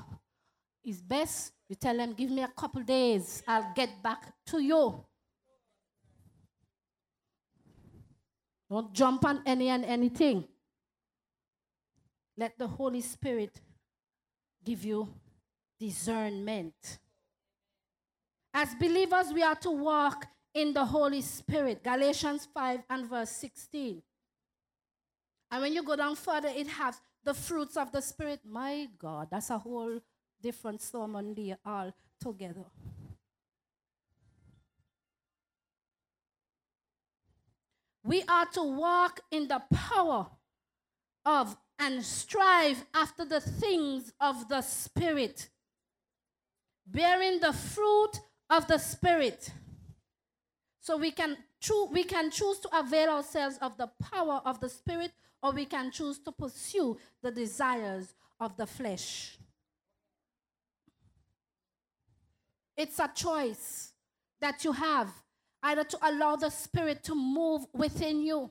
[0.84, 5.04] it's best you tell them, give me a couple days, I'll get back to you.
[8.68, 10.48] Don't jump on any and anything.
[12.36, 13.60] Let the Holy Spirit
[14.64, 15.08] give you
[15.78, 16.98] discernment.
[18.52, 21.82] As believers, we are to walk in the Holy Spirit.
[21.82, 24.02] Galatians 5 and verse 16.
[25.50, 28.40] And when you go down further, it has the fruits of the Spirit.
[28.44, 30.00] My God, that's a whole
[30.42, 32.64] different sermon there all together.
[38.02, 40.26] We are to walk in the power
[41.24, 45.48] of and strive after the things of the Spirit,
[46.86, 48.12] bearing the fruit
[48.50, 49.50] of the Spirit.
[50.80, 54.68] So we can, choo- we can choose to avail ourselves of the power of the
[54.68, 55.12] Spirit,
[55.42, 59.38] or we can choose to pursue the desires of the flesh.
[62.76, 63.92] It's a choice
[64.40, 65.10] that you have
[65.62, 68.50] either to allow the Spirit to move within you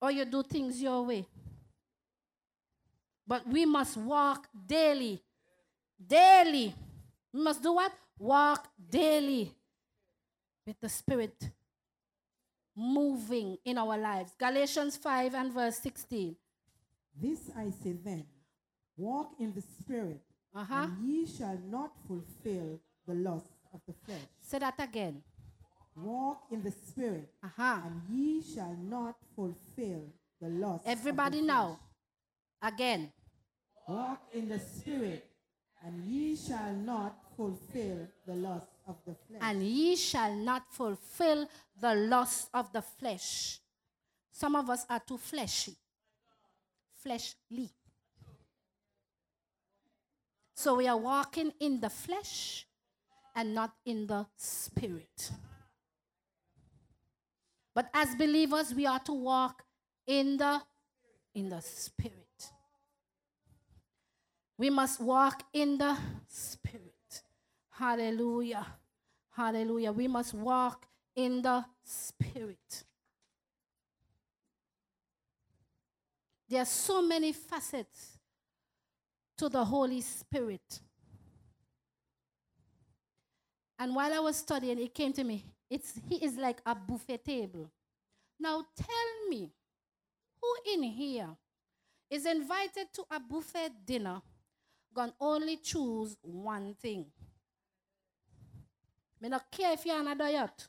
[0.00, 1.26] or you do things your way.
[3.26, 5.22] But we must walk daily.
[6.06, 6.74] Daily.
[7.32, 7.92] We must do what?
[8.18, 9.52] Walk daily
[10.66, 11.50] with the Spirit
[12.76, 14.32] moving in our lives.
[14.38, 16.36] Galatians 5 and verse 16.
[17.20, 18.24] This I say then
[18.96, 20.20] walk in the Spirit,
[20.54, 20.74] Uh-huh.
[20.74, 24.20] and ye shall not fulfill the lust of the flesh.
[24.40, 25.22] Say that again.
[25.96, 27.80] Walk in the Spirit, Uh-huh.
[27.84, 30.02] and ye shall not fulfill
[30.40, 30.84] the lust.
[30.86, 31.78] Everybody of the now.
[32.64, 33.12] Again.
[33.86, 35.26] Walk in the Spirit,
[35.84, 39.40] and ye shall not fulfill the lust of the flesh.
[39.42, 41.46] And ye shall not fulfill
[41.78, 43.60] the lust of the flesh.
[44.32, 45.76] Some of us are too fleshy.
[47.02, 47.68] Fleshly.
[50.54, 52.66] So we are walking in the flesh
[53.36, 55.30] and not in the spirit.
[57.74, 59.62] But as believers, we are to walk
[60.06, 60.62] in the
[61.34, 62.23] in the spirit.
[64.56, 65.96] We must walk in the
[66.28, 67.22] spirit.
[67.70, 68.66] Hallelujah.
[69.30, 69.92] Hallelujah.
[69.92, 70.86] We must walk
[71.16, 72.84] in the spirit.
[76.48, 78.18] There are so many facets
[79.38, 80.80] to the Holy Spirit.
[83.78, 85.44] And while I was studying, it came to me.
[85.68, 87.70] It's he is like a buffet table.
[88.38, 89.50] Now tell me,
[90.40, 91.30] who in here
[92.08, 94.22] is invited to a buffet dinner,
[94.94, 97.06] gonna only choose one thing?
[99.20, 100.68] Me not care if you're on a diet.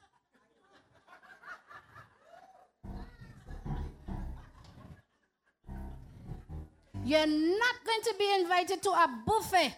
[7.03, 9.75] You're not going to be invited to a buffet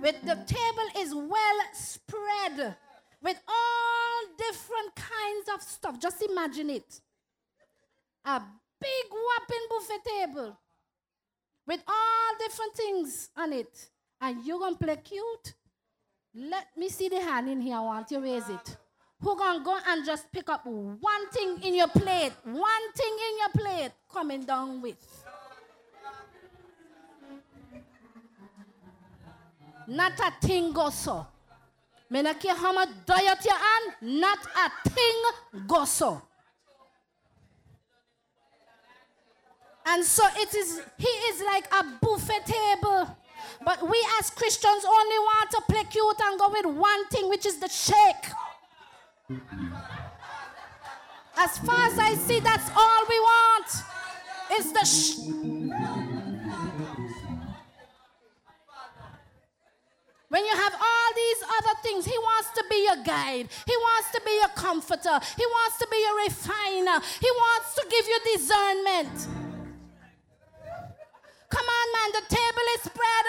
[0.00, 2.76] with the table is well spread
[3.22, 6.00] with all different kinds of stuff.
[6.00, 7.00] Just imagine it.
[8.24, 8.40] A
[8.80, 10.58] big whopping buffet table
[11.66, 13.88] with all different things on it.
[14.20, 15.54] And you're going to play cute?
[16.34, 17.76] Let me see the hand in here.
[17.76, 18.76] I want you to raise it.
[19.22, 23.38] Who gonna go and just pick up one thing in your plate, one thing in
[23.38, 24.96] your plate, coming down with?
[29.86, 31.26] Not a thing go so.
[32.10, 36.20] Me not care how much diet you on, not a thing go so.
[39.84, 43.16] And so it is, he is like a buffet table.
[43.64, 47.46] But we as Christians only want to play cute and go with one thing, which
[47.46, 48.26] is the shake.
[51.36, 53.66] As far as I see, that's all we want.
[54.58, 56.32] Is the sh-
[60.28, 63.48] When you have all these other things, he wants to be your guide.
[63.66, 65.20] He wants to be your comforter.
[65.36, 67.04] He wants to be your refiner.
[67.20, 69.41] He wants to give you discernment.
[71.52, 73.26] Come on, man, the table is spread.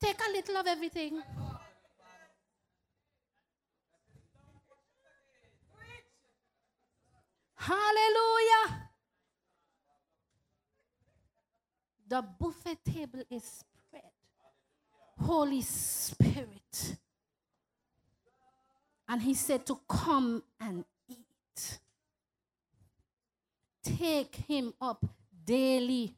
[0.00, 1.20] Take a little of everything.
[7.56, 8.88] Hallelujah.
[12.08, 14.12] The buffet table is spread.
[15.18, 16.96] Holy Spirit.
[19.08, 21.80] And he said to come and eat.
[23.82, 25.04] Take him up
[25.46, 26.14] daily.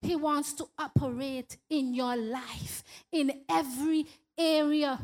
[0.00, 2.82] He wants to operate in your life
[3.12, 4.98] in every area.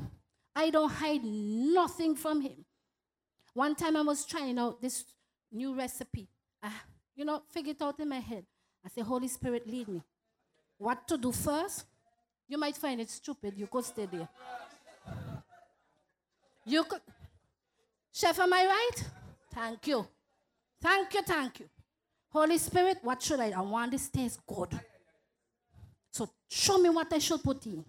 [0.57, 2.65] I don't hide nothing from him.
[3.53, 5.05] One time I was trying out this
[5.53, 6.29] new recipe.
[6.63, 6.71] I,
[7.15, 8.45] you know, figured it out in my head.
[8.85, 10.03] I said, Holy Spirit, lead me.
[10.79, 11.85] What to do first?
[12.49, 13.55] You might find it stupid.
[13.57, 14.29] You could stay there.
[16.67, 17.01] You could.
[18.13, 19.05] Chef, am I right?
[19.53, 20.07] Thank you.
[20.81, 21.69] Thank you, thank you.
[22.35, 23.51] Holy Spirit, what should I?
[23.51, 24.69] I want this taste good.
[26.11, 27.85] So show me what I should put in.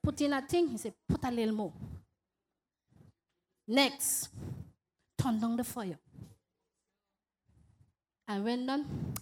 [0.00, 1.72] Put in a thing, he said, put a little more.
[3.66, 4.28] Next,
[5.18, 5.98] turn down the fire.
[8.28, 9.14] And when done,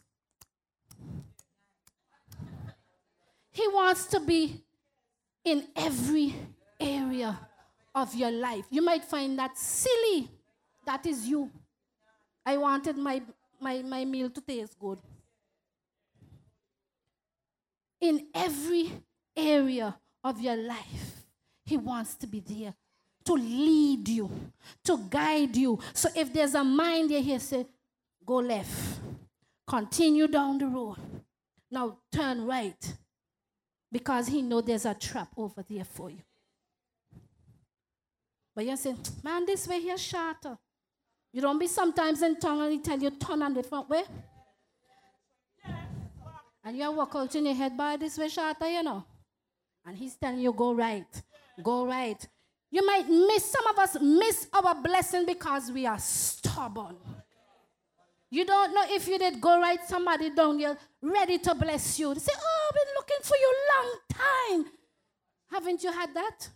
[3.51, 4.63] he wants to be
[5.43, 6.35] in every
[6.79, 7.39] area
[7.95, 8.67] of your life.
[8.71, 10.29] You might find that silly.
[10.85, 11.51] That is you.
[12.45, 13.23] I wanted my,
[13.61, 14.99] my, my meal to taste good.
[18.01, 18.93] In every
[19.37, 21.25] area of your life,
[21.65, 22.75] He wants to be there
[23.25, 24.31] to lead you,
[24.85, 25.79] to guide you.
[25.93, 27.67] So if there's a mind there, He say,
[28.25, 29.01] go left,
[29.67, 30.97] continue down the road.
[31.71, 32.95] Now turn right,
[33.93, 36.23] because He know there's a trap over there for you.
[38.55, 40.57] But you say, man, this way here shorter.
[41.33, 44.03] You don't be sometimes in tongue and he tell you turn on the front way.
[46.65, 49.05] And you walk out in your head by this way shorter, you know.
[49.87, 51.23] And he's telling you go right,
[51.63, 52.27] go right.
[52.71, 56.97] You might miss, some of us miss our blessing because we are stubborn.
[58.31, 62.13] You don't know if you did go right, somebody down here ready to bless you.
[62.13, 64.73] They say, Oh, I've been looking for you long time.
[65.51, 66.49] Haven't you had that?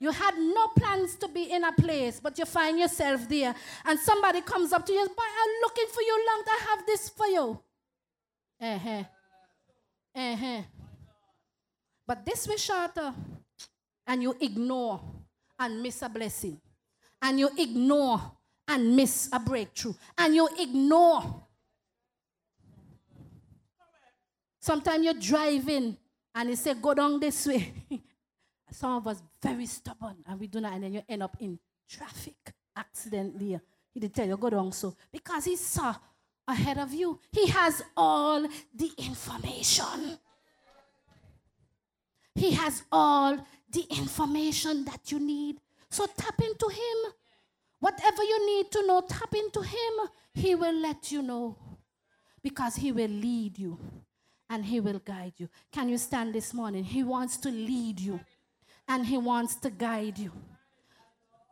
[0.00, 3.98] You had no plans to be in a place, but you find yourself there, and
[3.98, 6.42] somebody comes up to you, but I'm looking for you long.
[6.46, 7.60] I have this for you.
[8.60, 9.04] Uh-huh.
[10.14, 10.62] Uh-huh.
[12.06, 13.14] But this way shorter,
[14.06, 15.00] and you ignore
[15.58, 16.60] and miss a blessing.
[17.22, 18.20] And you ignore
[18.68, 19.94] and miss a breakthrough.
[20.18, 21.42] And you ignore.
[24.60, 25.96] Sometimes you're driving
[26.34, 27.72] and you say, go down this way.
[28.70, 31.58] Some of us very stubborn and we do not, and then you end up in
[31.88, 33.58] traffic accidentally.
[33.92, 34.94] He did tell you, go wrong so.
[35.12, 35.94] Because he saw
[36.46, 37.20] ahead of you.
[37.32, 38.42] He has all
[38.74, 40.18] the information.
[42.34, 43.38] He has all
[43.70, 45.56] the information that you need.
[45.90, 47.12] So tap into Him.
[47.80, 50.08] Whatever you need to know, tap into Him.
[50.32, 51.56] He will let you know
[52.42, 53.78] because He will lead you
[54.50, 55.48] and He will guide you.
[55.72, 56.84] Can you stand this morning?
[56.84, 58.20] He wants to lead you
[58.88, 60.32] and He wants to guide you.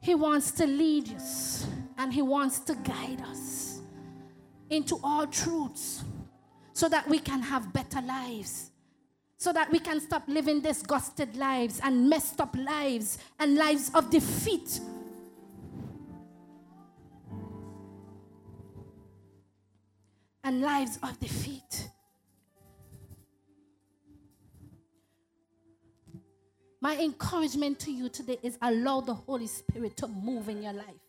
[0.02, 1.66] He wants to lead us
[1.98, 3.80] and He wants to guide us
[4.70, 6.04] into all truths
[6.72, 8.72] so that we can have better lives
[9.42, 14.08] so that we can stop living disgusted lives and messed up lives and lives of
[14.08, 14.78] defeat.
[20.44, 21.88] And lives of defeat.
[26.82, 31.00] My encouragement to you today is allow the Holy Spirit to move in your life.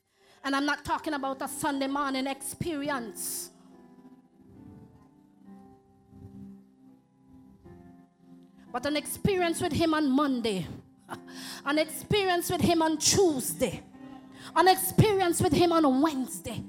[0.43, 3.49] And I'm not talking about a Sunday morning experience.
[8.71, 10.65] but an experience with Him on Monday,
[11.65, 13.83] an experience with Him on Tuesday,
[14.55, 16.63] an experience with Him on Wednesday,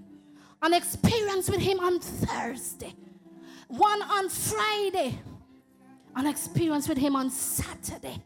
[0.60, 2.94] an experience with Him on Thursday,
[3.68, 5.18] one on Friday,
[6.14, 8.22] an experience with Him on Saturday.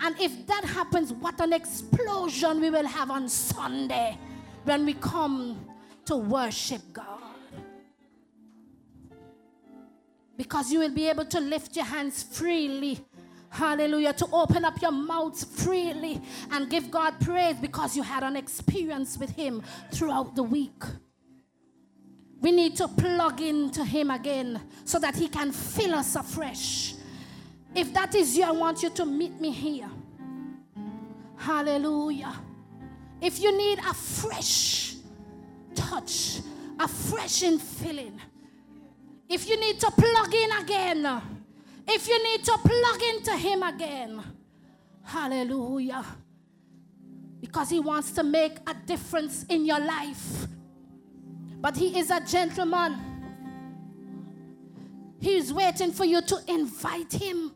[0.00, 4.18] And if that happens, what an explosion we will have on Sunday
[4.64, 5.64] when we come
[6.06, 7.20] to worship God.
[10.36, 13.00] Because you will be able to lift your hands freely.
[13.50, 14.12] Hallelujah.
[14.14, 16.20] To open up your mouths freely
[16.50, 20.82] and give God praise because you had an experience with Him throughout the week.
[22.40, 26.94] We need to plug into Him again so that He can fill us afresh.
[27.74, 29.90] If that is you, I want you to meet me here.
[31.36, 32.32] Hallelujah.
[33.20, 34.94] If you need a fresh
[35.74, 36.40] touch,
[36.78, 38.18] a fresh infilling,
[39.28, 41.22] if you need to plug in again,
[41.88, 44.22] if you need to plug into Him again,
[45.02, 46.04] hallelujah.
[47.40, 50.46] Because He wants to make a difference in your life.
[51.60, 53.00] But He is a gentleman.
[55.18, 57.53] He is waiting for you to invite Him.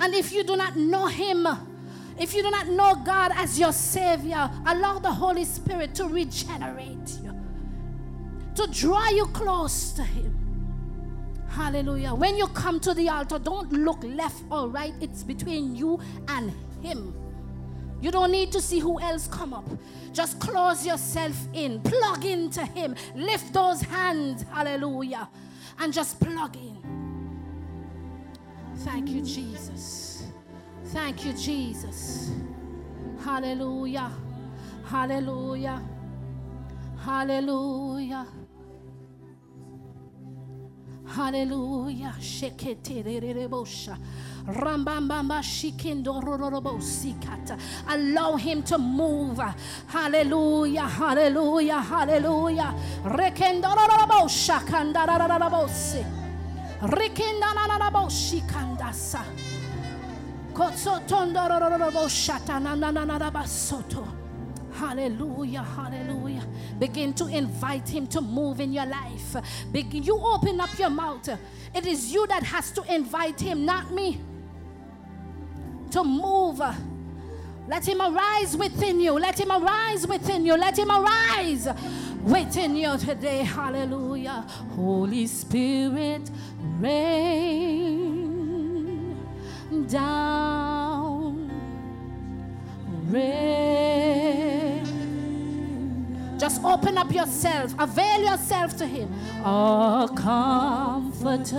[0.00, 1.46] And if you do not know Him,
[2.18, 7.18] if you do not know God as your Savior, allow the Holy Spirit to regenerate
[7.22, 7.34] you
[8.54, 10.32] to draw you close to Him.
[11.48, 12.14] Hallelujah.
[12.14, 16.52] When you come to the altar, don't look left or right, it's between you and
[16.82, 17.14] Him.
[18.00, 19.64] You don't need to see who else come up.
[20.12, 25.28] Just close yourself in, plug into Him, lift those hands, hallelujah,
[25.78, 26.73] and just plug in.
[28.78, 30.24] Thank you, Jesus.
[30.86, 32.30] Thank you, Jesus.
[33.24, 34.10] Hallelujah.
[34.84, 35.82] Hallelujah.
[36.98, 38.26] Hallelujah.
[41.06, 42.14] Hallelujah.
[47.88, 49.40] Allow him to move.
[49.86, 50.88] Hallelujah.
[50.88, 51.80] Hallelujah.
[51.80, 52.74] Hallelujah.
[53.04, 56.23] Rekendorobosha kandarabose.
[64.72, 66.44] Hallelujah, hallelujah.
[66.78, 69.36] Begin to invite Him to move in your life.
[69.72, 71.28] Begin, you open up your mouth.
[71.74, 74.20] It is you that has to invite Him, not me.
[75.92, 76.60] To move.
[77.68, 79.12] Let Him arise within you.
[79.12, 80.56] Let Him arise within you.
[80.56, 81.68] Let Him arise
[82.24, 83.44] within you today.
[83.44, 84.44] Hallelujah.
[84.74, 86.30] Holy Spirit,
[86.80, 88.04] rain
[89.88, 91.50] down.
[93.08, 94.34] Rain
[96.44, 99.10] just open up yourself, avail yourself to Him.
[99.44, 101.54] A comforter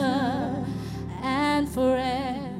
[1.24, 2.55] and forever